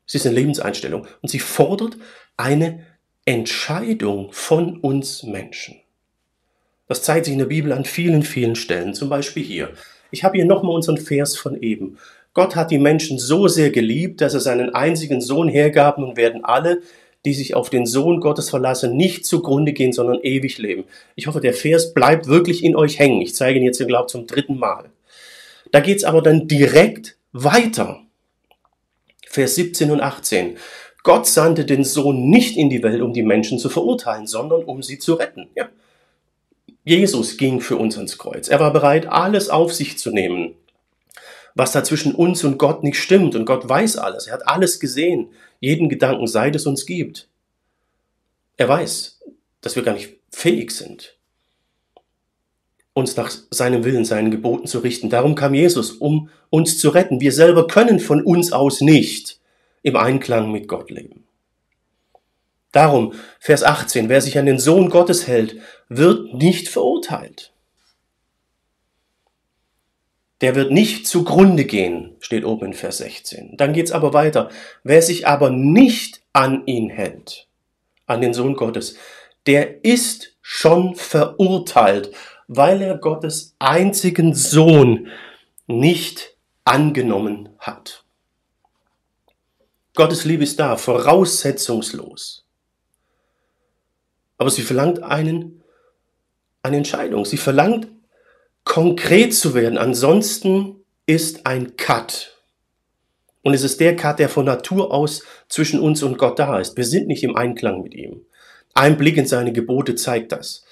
es 0.08 0.16
ist 0.16 0.26
eine 0.26 0.36
Lebenseinstellung 0.36 1.08
und 1.22 1.30
sie 1.30 1.40
fordert 1.40 1.98
eine 2.38 2.86
Entscheidung 3.26 4.30
von 4.32 4.78
uns 4.78 5.24
Menschen. 5.24 5.78
Das 6.88 7.02
zeigt 7.02 7.26
sich 7.26 7.34
in 7.34 7.40
der 7.40 7.48
Bibel 7.48 7.72
an 7.72 7.86
vielen, 7.86 8.22
vielen 8.22 8.56
Stellen, 8.56 8.94
zum 8.94 9.10
Beispiel 9.10 9.44
hier. 9.44 9.72
Ich 10.12 10.24
habe 10.24 10.38
hier 10.38 10.46
nochmal 10.46 10.76
unseren 10.76 10.98
Vers 10.98 11.36
von 11.36 11.60
eben. 11.62 11.98
Gott 12.34 12.56
hat 12.56 12.70
die 12.70 12.78
Menschen 12.78 13.18
so 13.18 13.48
sehr 13.48 13.72
geliebt, 13.72 14.22
dass 14.22 14.34
er 14.34 14.40
seinen 14.40 14.76
einzigen 14.76 15.22
Sohn 15.22 15.48
hergab, 15.48 15.98
nun 15.98 16.18
werden 16.18 16.46
alle, 16.46 16.82
die 17.26 17.34
sich 17.34 17.56
auf 17.56 17.72
den 17.72 17.88
Sohn 17.88 18.20
Gottes 18.20 18.52
verlassen, 18.52 18.96
nicht 18.96 19.26
zugrunde 19.26 19.74
gehen, 19.74 19.94
sondern 19.94 20.20
ewig 20.22 20.60
leben. 20.60 20.84
Ich 21.16 21.26
hoffe, 21.26 21.42
der 21.42 21.54
Vers 21.54 21.94
bleibt 21.94 22.28
wirklich 22.28 22.64
in 22.64 22.76
euch 22.76 23.00
hängen. 23.00 23.22
Ich 23.22 23.34
zeige 23.34 23.58
ihn 23.58 23.66
jetzt, 23.66 23.82
ich 23.82 23.88
glaube 23.88 24.08
zum 24.08 24.28
dritten 24.28 24.60
Mal. 24.60 24.92
Da 25.72 25.80
geht 25.80 25.98
es 25.98 26.04
aber 26.04 26.22
dann 26.22 26.48
direkt 26.48 27.18
weiter. 27.32 28.02
Vers 29.36 29.56
17 29.56 29.92
und 29.92 30.00
18. 30.00 30.58
Gott 31.04 31.28
sandte 31.28 31.66
den 31.66 31.84
Sohn 31.84 32.30
nicht 32.30 32.56
in 32.56 32.70
die 32.70 32.82
Welt, 32.82 33.02
um 33.02 33.12
die 33.12 33.22
Menschen 33.22 33.60
zu 33.60 33.68
verurteilen, 33.68 34.28
sondern 34.28 34.64
um 34.64 34.82
sie 34.82 34.98
zu 34.98 35.16
retten. 35.16 35.50
Ja. 35.56 35.68
Jesus 36.86 37.36
ging 37.36 37.60
für 37.60 37.76
uns 37.76 37.98
ans 37.98 38.18
Kreuz. 38.18 38.48
Er 38.48 38.62
war 38.62 38.72
bereit, 38.72 39.08
alles 39.08 39.50
auf 39.50 39.74
sich 39.74 39.98
zu 39.98 40.12
nehmen, 40.12 40.56
was 41.54 41.74
da 41.74 41.84
zwischen 41.84 42.16
uns 42.16 42.46
und 42.46 42.58
Gott 42.58 42.82
nicht 42.82 42.98
stimmt. 42.98 43.36
Und 43.36 43.44
Gott 43.44 43.68
weiß 43.68 43.98
alles. 43.98 44.28
Er 44.28 44.36
hat 44.36 44.48
alles 44.48 44.80
gesehen. 44.80 45.34
Jeden 45.60 45.90
Gedanken, 45.90 46.28
seit 46.28 46.56
es 46.56 46.66
uns 46.66 46.86
gibt. 46.86 47.28
Er 48.56 48.70
weiß, 48.70 49.20
dass 49.60 49.76
wir 49.76 49.84
gar 49.84 49.96
nicht 49.96 50.14
fähig 50.32 50.72
sind, 50.72 51.15
uns 52.96 53.18
nach 53.18 53.30
seinem 53.52 53.84
Willen, 53.84 54.06
seinen 54.06 54.32
Geboten 54.32 54.68
zu 54.68 54.80
richten. 54.80 55.10
Darum 55.10 55.36
kam 55.36 55.54
Jesus, 55.54 55.92
um 55.92 56.30
uns 56.50 56.80
zu 56.80 56.90
retten. 56.90 57.20
Wir 57.20 57.34
selber 57.34 57.68
können 57.68 58.00
von 58.00 58.24
uns 58.24 58.54
aus 58.54 58.80
nicht 58.80 59.40
im 59.84 59.98
Einklang 59.98 60.50
mit 60.50 60.70
Gott 60.70 60.90
leben. 60.90 61.26
Darum, 62.72 63.14
Vers 63.40 63.64
18, 63.64 64.08
wer 64.08 64.22
sich 64.22 64.38
an 64.38 64.46
den 64.46 64.60
Sohn 64.60 64.90
Gottes 64.90 65.28
hält, 65.28 65.58
wird 65.90 66.34
nicht 66.34 66.70
verurteilt. 66.70 67.52
Der 70.40 70.56
wird 70.56 70.72
nicht 70.72 71.06
zugrunde 71.06 71.66
gehen, 71.66 72.16
steht 72.20 72.46
oben 72.46 72.68
in 72.68 72.74
Vers 72.74 73.00
16. 73.00 73.58
Dann 73.58 73.74
geht's 73.74 73.92
aber 73.92 74.14
weiter. 74.14 74.50
Wer 74.84 75.02
sich 75.02 75.28
aber 75.28 75.50
nicht 75.50 76.22
an 76.32 76.66
ihn 76.66 76.90
hält, 76.90 77.48
an 78.06 78.22
den 78.22 78.34
Sohn 78.34 78.56
Gottes, 78.56 78.96
der 79.48 79.84
ist 79.84 80.38
schon 80.42 80.96
verurteilt, 80.96 82.12
weil 82.48 82.82
er 82.82 82.98
Gottes 82.98 83.56
einzigen 83.60 84.34
Sohn 84.34 85.08
nicht 85.68 86.36
angenommen 86.64 87.50
hat. 87.60 88.04
Gottes 89.96 90.26
Liebe 90.26 90.44
ist 90.44 90.60
da, 90.60 90.76
voraussetzungslos. 90.76 92.46
Aber 94.38 94.50
sie 94.50 94.62
verlangt 94.62 95.02
einen, 95.02 95.64
eine 96.62 96.78
Entscheidung. 96.78 97.24
Sie 97.24 97.38
verlangt 97.38 97.88
konkret 98.66 99.34
zu 99.34 99.54
werden. 99.54 99.78
Ansonsten 99.78 100.84
ist 101.06 101.46
ein 101.46 101.78
Cut. 101.78 102.36
Und 103.42 103.54
es 103.54 103.64
ist 103.64 103.80
der 103.80 103.96
Cut, 103.96 104.20
der 104.20 104.28
von 104.28 104.46
Natur 104.46 104.92
aus 104.92 105.24
zwischen 105.48 105.80
uns 105.80 106.04
und 106.04 106.18
Gott 106.18 106.40
da 106.40 106.60
ist. 106.60 106.76
Wir 106.76 106.84
sind 106.84 107.08
nicht 107.08 107.24
im 107.24 107.36
Einklang 107.38 107.82
mit 107.82 107.94
ihm. 107.94 108.26
Ein 108.74 108.98
Blick 108.98 109.16
in 109.16 109.28
seine 109.28 109.54
Gebote 109.54 109.96
zeigt 109.96 110.34
das. 110.34 110.65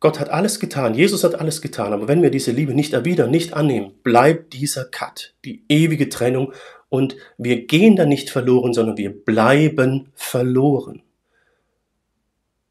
Gott 0.00 0.18
hat 0.18 0.30
alles 0.30 0.58
getan, 0.60 0.94
Jesus 0.94 1.24
hat 1.24 1.34
alles 1.34 1.60
getan, 1.60 1.92
aber 1.92 2.08
wenn 2.08 2.22
wir 2.22 2.30
diese 2.30 2.52
Liebe 2.52 2.74
nicht 2.74 2.94
erwidern, 2.94 3.30
nicht 3.30 3.52
annehmen, 3.52 3.92
bleibt 4.02 4.54
dieser 4.54 4.86
Cut, 4.86 5.34
die 5.44 5.62
ewige 5.68 6.08
Trennung 6.08 6.54
und 6.88 7.16
wir 7.36 7.66
gehen 7.66 7.96
da 7.96 8.06
nicht 8.06 8.30
verloren, 8.30 8.72
sondern 8.72 8.96
wir 8.96 9.10
bleiben 9.24 10.10
verloren. 10.14 11.02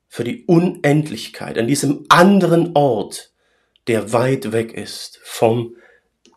Für 0.08 0.24
die 0.24 0.44
Unendlichkeit, 0.46 1.60
an 1.60 1.68
diesem 1.68 2.06
anderen 2.10 2.76
Ort, 2.76 3.32
der 3.86 4.12
weit 4.12 4.52
weg 4.52 4.74
ist 4.74 5.20
vom 5.24 5.76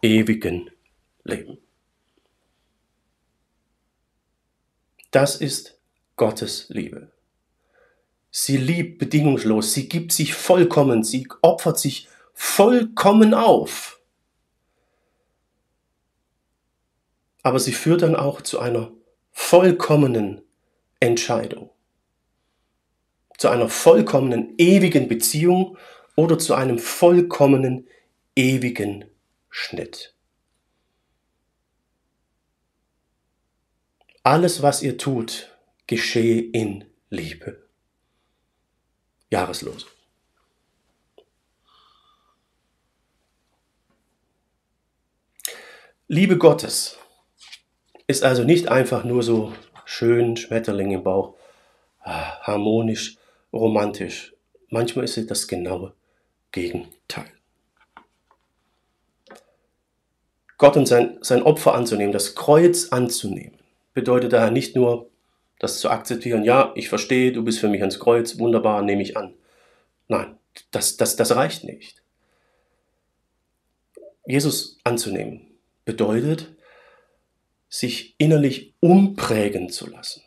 ewigen 0.03 0.71
Leben. 1.25 1.57
Das 5.11 5.37
ist 5.37 5.79
Gottes 6.17 6.67
Liebe. 6.69 7.12
Sie 8.33 8.57
liebt 8.57 8.99
bedingungslos, 8.99 9.73
sie 9.73 9.89
gibt 9.89 10.11
sich 10.11 10.35
vollkommen, 10.35 11.05
sie 11.05 11.29
opfert 11.43 11.79
sich 11.79 12.09
vollkommen 12.35 13.35
auf. 13.35 14.03
aber 17.43 17.59
sie 17.59 17.73
führt 17.73 18.03
dann 18.03 18.17
auch 18.17 18.41
zu 18.41 18.61
einer 18.61 18.93
vollkommenen 19.33 20.43
Entscheidung, 21.01 21.71
zu 23.39 23.49
einer 23.49 23.69
vollkommenen 23.69 24.55
ewigen 24.59 25.09
Beziehung 25.09 25.77
oder 26.15 26.39
zu 26.39 26.55
einem 26.55 26.79
vollkommenen 26.79 27.89
ewigen 28.37 29.05
Schnitt. 29.51 30.15
Alles, 34.23 34.63
was 34.63 34.83
ihr 34.83 34.99
tut, 34.99 35.51
geschehe 35.89 36.41
in 36.41 36.85
Liebe. 37.11 37.62
Jahreslos. 39.33 39.87
Liebe 46.07 46.37
Gottes 46.37 46.99
ist 48.07 48.25
also 48.25 48.45
nicht 48.45 48.69
einfach 48.69 49.05
nur 49.05 49.23
so 49.23 49.55
schön, 49.87 50.37
Schmetterling 50.37 50.91
im 50.91 51.03
Bauch, 51.03 51.37
ah, 52.01 52.41
harmonisch, 52.43 53.17
romantisch. 53.55 54.35
Manchmal 54.69 55.07
ist 55.07 55.17
es 55.17 55.27
das 55.27 55.49
genaue 55.49 55.95
Gegenteil. 56.51 57.33
Gott 60.59 60.77
und 60.77 60.87
sein, 60.87 61.17
sein 61.23 61.43
Opfer 61.43 61.75
anzunehmen, 61.75 62.13
das 62.13 62.35
Kreuz 62.35 62.89
anzunehmen, 62.91 63.59
bedeutet 63.95 64.35
daher 64.35 64.51
nicht 64.51 64.77
nur, 64.77 65.11
das 65.63 65.79
zu 65.79 65.91
akzeptieren, 65.91 66.43
ja, 66.43 66.73
ich 66.75 66.89
verstehe, 66.89 67.31
du 67.31 67.45
bist 67.45 67.61
für 67.61 67.69
mich 67.69 67.81
ans 67.83 68.01
Kreuz, 68.01 68.41
wunderbar, 68.41 68.83
nehme 68.83 69.01
ich 69.01 69.17
an. 69.17 69.33
Nein, 70.09 70.37
das, 70.73 70.97
das, 70.97 71.15
das 71.15 71.37
reicht 71.37 71.63
nicht. 71.63 72.03
Jesus 74.27 74.81
anzunehmen 74.83 75.47
bedeutet, 75.85 76.53
sich 77.69 78.17
innerlich 78.19 78.75
umprägen 78.81 79.71
zu 79.71 79.89
lassen. 79.89 80.23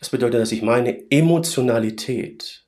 Das 0.00 0.10
bedeutet, 0.10 0.42
dass 0.42 0.52
ich 0.52 0.60
meine 0.60 1.10
Emotionalität, 1.10 2.66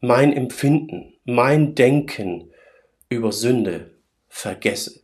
mein 0.00 0.32
Empfinden, 0.32 1.12
mein 1.24 1.74
Denken 1.74 2.50
über 3.10 3.30
Sünde 3.30 3.90
vergesse, 4.30 5.02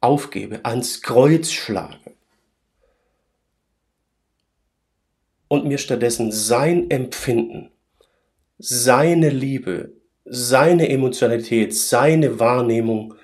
aufgebe, 0.00 0.64
ans 0.64 1.02
Kreuz 1.02 1.50
schlage 1.50 2.14
und 5.50 5.66
mir 5.66 5.78
stattdessen 5.78 6.30
sein 6.30 6.90
Empfinden, 6.92 7.72
seine 8.58 9.30
Liebe, 9.30 9.94
seine 10.24 10.88
Emotionalität, 10.88 11.74
seine 11.74 12.38
Wahrnehmung 12.38 13.14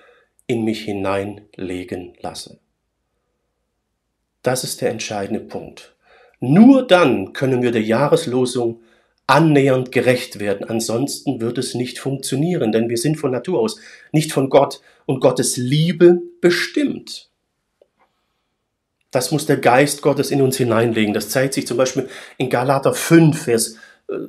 in 0.49 0.65
mich 0.65 0.83
hineinlegen 0.83 2.15
lasse. 2.21 2.59
Das 4.43 4.65
ist 4.65 4.81
der 4.81 4.91
entscheidende 4.91 5.39
Punkt. 5.39 5.95
Nur 6.41 6.85
dann 6.85 7.33
können 7.33 7.63
wir 7.63 7.71
der 7.71 7.83
Jahreslosung 7.83 8.81
annähernd 9.29 9.93
gerecht 9.93 10.41
werden. 10.41 10.69
Ansonsten 10.69 11.41
wird 11.41 11.59
es 11.59 11.75
nicht 11.75 12.01
funktionieren, 12.01 12.73
denn 12.73 12.89
wir 12.89 12.99
sind 12.99 13.19
von 13.19 13.31
Natur 13.31 13.61
aus 13.61 13.79
nicht 14.11 14.33
von 14.33 14.51
Gott 14.51 14.81
und 15.05 15.21
Gottes 15.21 15.57
Liebe 15.57 16.23
bestimmt. 16.41 17.26
Das 19.17 19.31
muss 19.31 19.47
der 19.47 19.57
Geist 19.57 20.03
Gottes 20.03 20.31
in 20.31 20.43
uns 20.43 20.59
hineinlegen. 20.59 21.15
Das 21.15 21.31
zeigt 21.31 21.55
sich 21.55 21.67
zum 21.67 21.79
Beispiel 21.79 22.07
in 22.37 22.51
Galater 22.51 22.93
5, 22.93 23.45
Vers 23.45 23.77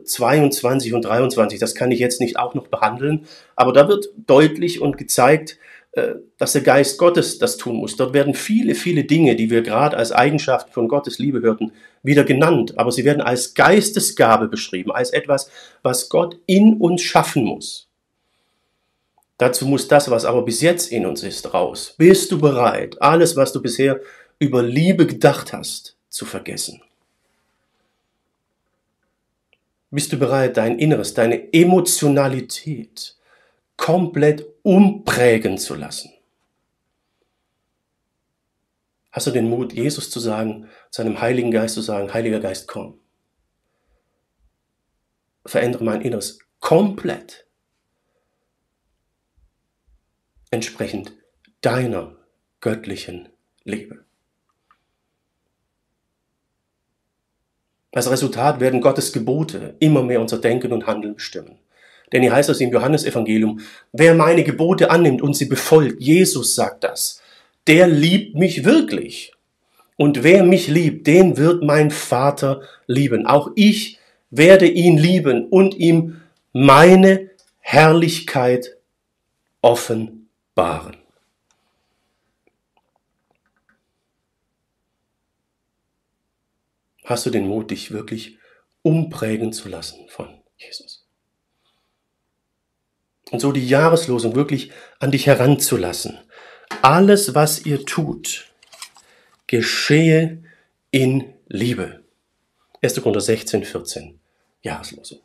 22 0.06 0.92
äh, 0.92 0.96
und 0.96 1.02
23. 1.02 1.60
Das 1.60 1.76
kann 1.76 1.92
ich 1.92 2.00
jetzt 2.00 2.22
nicht 2.22 2.40
auch 2.40 2.54
noch 2.54 2.70
behandeln, 2.70 3.26
aber 3.58 3.74
da 3.74 3.90
wird 3.90 4.08
deutlich 4.16 4.80
und 4.80 4.98
gezeigt, 4.98 5.58
äh, 5.92 6.14
dass 6.38 6.54
der 6.54 6.62
Geist 6.62 6.98
Gottes 7.00 7.38
das 7.38 7.58
tun 7.58 7.76
muss. 7.76 7.98
Dort 7.98 8.14
werden 8.14 8.34
viele, 8.34 8.76
viele 8.76 9.04
Dinge, 9.04 9.36
die 9.36 9.50
wir 9.50 9.62
gerade 9.62 9.98
als 9.98 10.14
Eigenschaften 10.14 10.72
von 10.72 10.88
Gottes 10.88 11.20
Liebe 11.20 11.42
hörten, 11.42 11.74
wieder 12.02 12.24
genannt, 12.24 12.80
aber 12.80 12.94
sie 12.94 13.04
werden 13.04 13.22
als 13.22 13.56
Geistesgabe 13.56 14.48
beschrieben, 14.48 14.94
als 14.94 15.10
etwas, 15.10 15.52
was 15.84 16.08
Gott 16.08 16.40
in 16.46 16.78
uns 16.78 17.02
schaffen 17.02 17.44
muss. 17.44 17.90
Dazu 19.38 19.68
muss 19.68 19.90
das, 19.90 20.10
was 20.10 20.24
aber 20.24 20.44
bis 20.44 20.62
jetzt 20.62 20.94
in 20.94 21.06
uns 21.06 21.24
ist, 21.24 21.54
raus. 21.54 21.94
Bist 21.98 22.32
du 22.32 22.40
bereit, 22.40 23.02
alles, 23.02 23.36
was 23.36 23.52
du 23.52 23.62
bisher 23.62 24.00
über 24.40 24.64
Liebe 24.64 25.08
gedacht 25.08 25.54
hast, 25.54 25.98
zu 26.10 26.26
vergessen? 26.26 26.82
Bist 29.90 30.12
du 30.12 30.18
bereit, 30.18 30.58
dein 30.58 30.80
Inneres, 30.80 31.14
deine 31.14 31.54
Emotionalität 31.54 33.16
komplett 33.78 34.46
umprägen 34.64 35.58
zu 35.58 35.76
lassen? 35.76 36.12
Hast 39.12 39.28
du 39.28 39.32
den 39.32 39.50
Mut, 39.50 39.74
Jesus 39.74 40.12
zu 40.12 40.20
sagen, 40.20 40.70
seinem 40.92 41.20
Heiligen 41.22 41.52
Geist 41.52 41.76
zu 41.76 41.82
sagen, 41.82 42.14
Heiliger 42.14 42.40
Geist, 42.40 42.68
komm. 42.68 43.00
Verändere 45.46 45.86
mein 45.86 46.02
Inneres 46.02 46.40
komplett. 46.60 47.48
Entsprechend 50.52 51.14
deiner 51.62 52.16
göttlichen 52.60 53.30
Liebe. 53.64 54.06
Als 57.92 58.10
Resultat 58.10 58.60
werden 58.60 58.82
Gottes 58.82 59.14
Gebote 59.14 59.76
immer 59.80 60.04
mehr 60.04 60.22
unser 60.22 60.40
Denken 60.40 60.74
und 60.74 60.88
Handeln 60.88 61.16
bestimmen. 61.16 61.58
Denn 62.12 62.22
hier 62.22 62.34
heißt 62.34 62.50
es 62.50 62.62
im 62.62 62.72
Johannesevangelium, 62.72 63.60
wer 63.92 64.14
meine 64.14 64.44
Gebote 64.44 64.90
annimmt 64.92 65.22
und 65.22 65.36
sie 65.36 65.46
befolgt, 65.46 66.02
Jesus 66.02 66.56
sagt 66.56 66.84
das, 66.84 67.22
der 67.68 67.88
liebt 67.88 68.36
mich 68.36 68.64
wirklich. 68.64 69.34
Und 69.98 70.24
wer 70.24 70.44
mich 70.44 70.68
liebt, 70.68 71.08
den 71.08 71.38
wird 71.38 71.64
mein 71.64 71.92
Vater 71.92 72.62
lieben. 72.86 73.26
Auch 73.26 73.50
ich 73.56 74.00
werde 74.30 74.68
ihn 74.68 74.98
lieben 74.98 75.48
und 75.48 75.76
ihm 75.76 76.22
meine 76.54 77.32
Herrlichkeit 77.60 78.78
offenbaren. 79.62 80.97
Hast 87.08 87.26
du 87.26 87.30
den 87.30 87.48
Mut, 87.48 87.72
dich 87.72 87.92
wirklich 87.92 88.38
umprägen 88.82 89.54
zu 89.54 89.70
lassen 89.70 90.10
von 90.10 90.42
Jesus? 90.58 91.08
Und 93.32 93.40
so 93.40 93.54
die 93.54 93.66
Jahreslosung 93.66 94.36
wirklich 94.36 94.74
an 95.00 95.12
dich 95.12 95.26
heranzulassen. 95.26 96.20
Alles, 96.82 97.34
was 97.34 97.66
ihr 97.66 97.86
tut, 97.86 98.52
geschehe 99.48 100.44
in 100.92 101.34
Liebe. 101.48 102.04
1. 102.82 103.02
Korinther 103.02 103.22
16, 103.22 103.64
14. 103.64 104.20
Jahreslosung. 104.62 105.22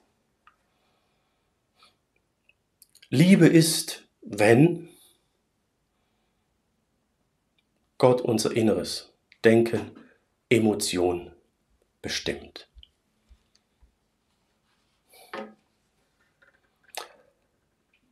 Liebe 3.09 3.49
ist, 3.49 4.05
wenn 4.21 4.89
Gott 7.99 8.21
unser 8.21 8.53
Inneres, 8.55 9.13
Denken, 9.43 9.91
Emotion 10.49 11.32
bestimmt. 12.03 12.69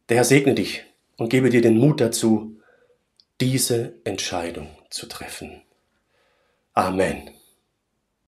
Der 0.08 0.16
Herr 0.16 0.24
segne 0.24 0.54
dich 0.54 0.84
und 1.16 1.28
gebe 1.28 1.50
dir 1.50 1.60
den 1.60 1.76
Mut 1.76 2.00
dazu, 2.00 2.60
diese 3.40 3.94
Entscheidung 4.04 4.68
zu 4.90 5.06
treffen. 5.06 5.62
Amen. 6.74 7.30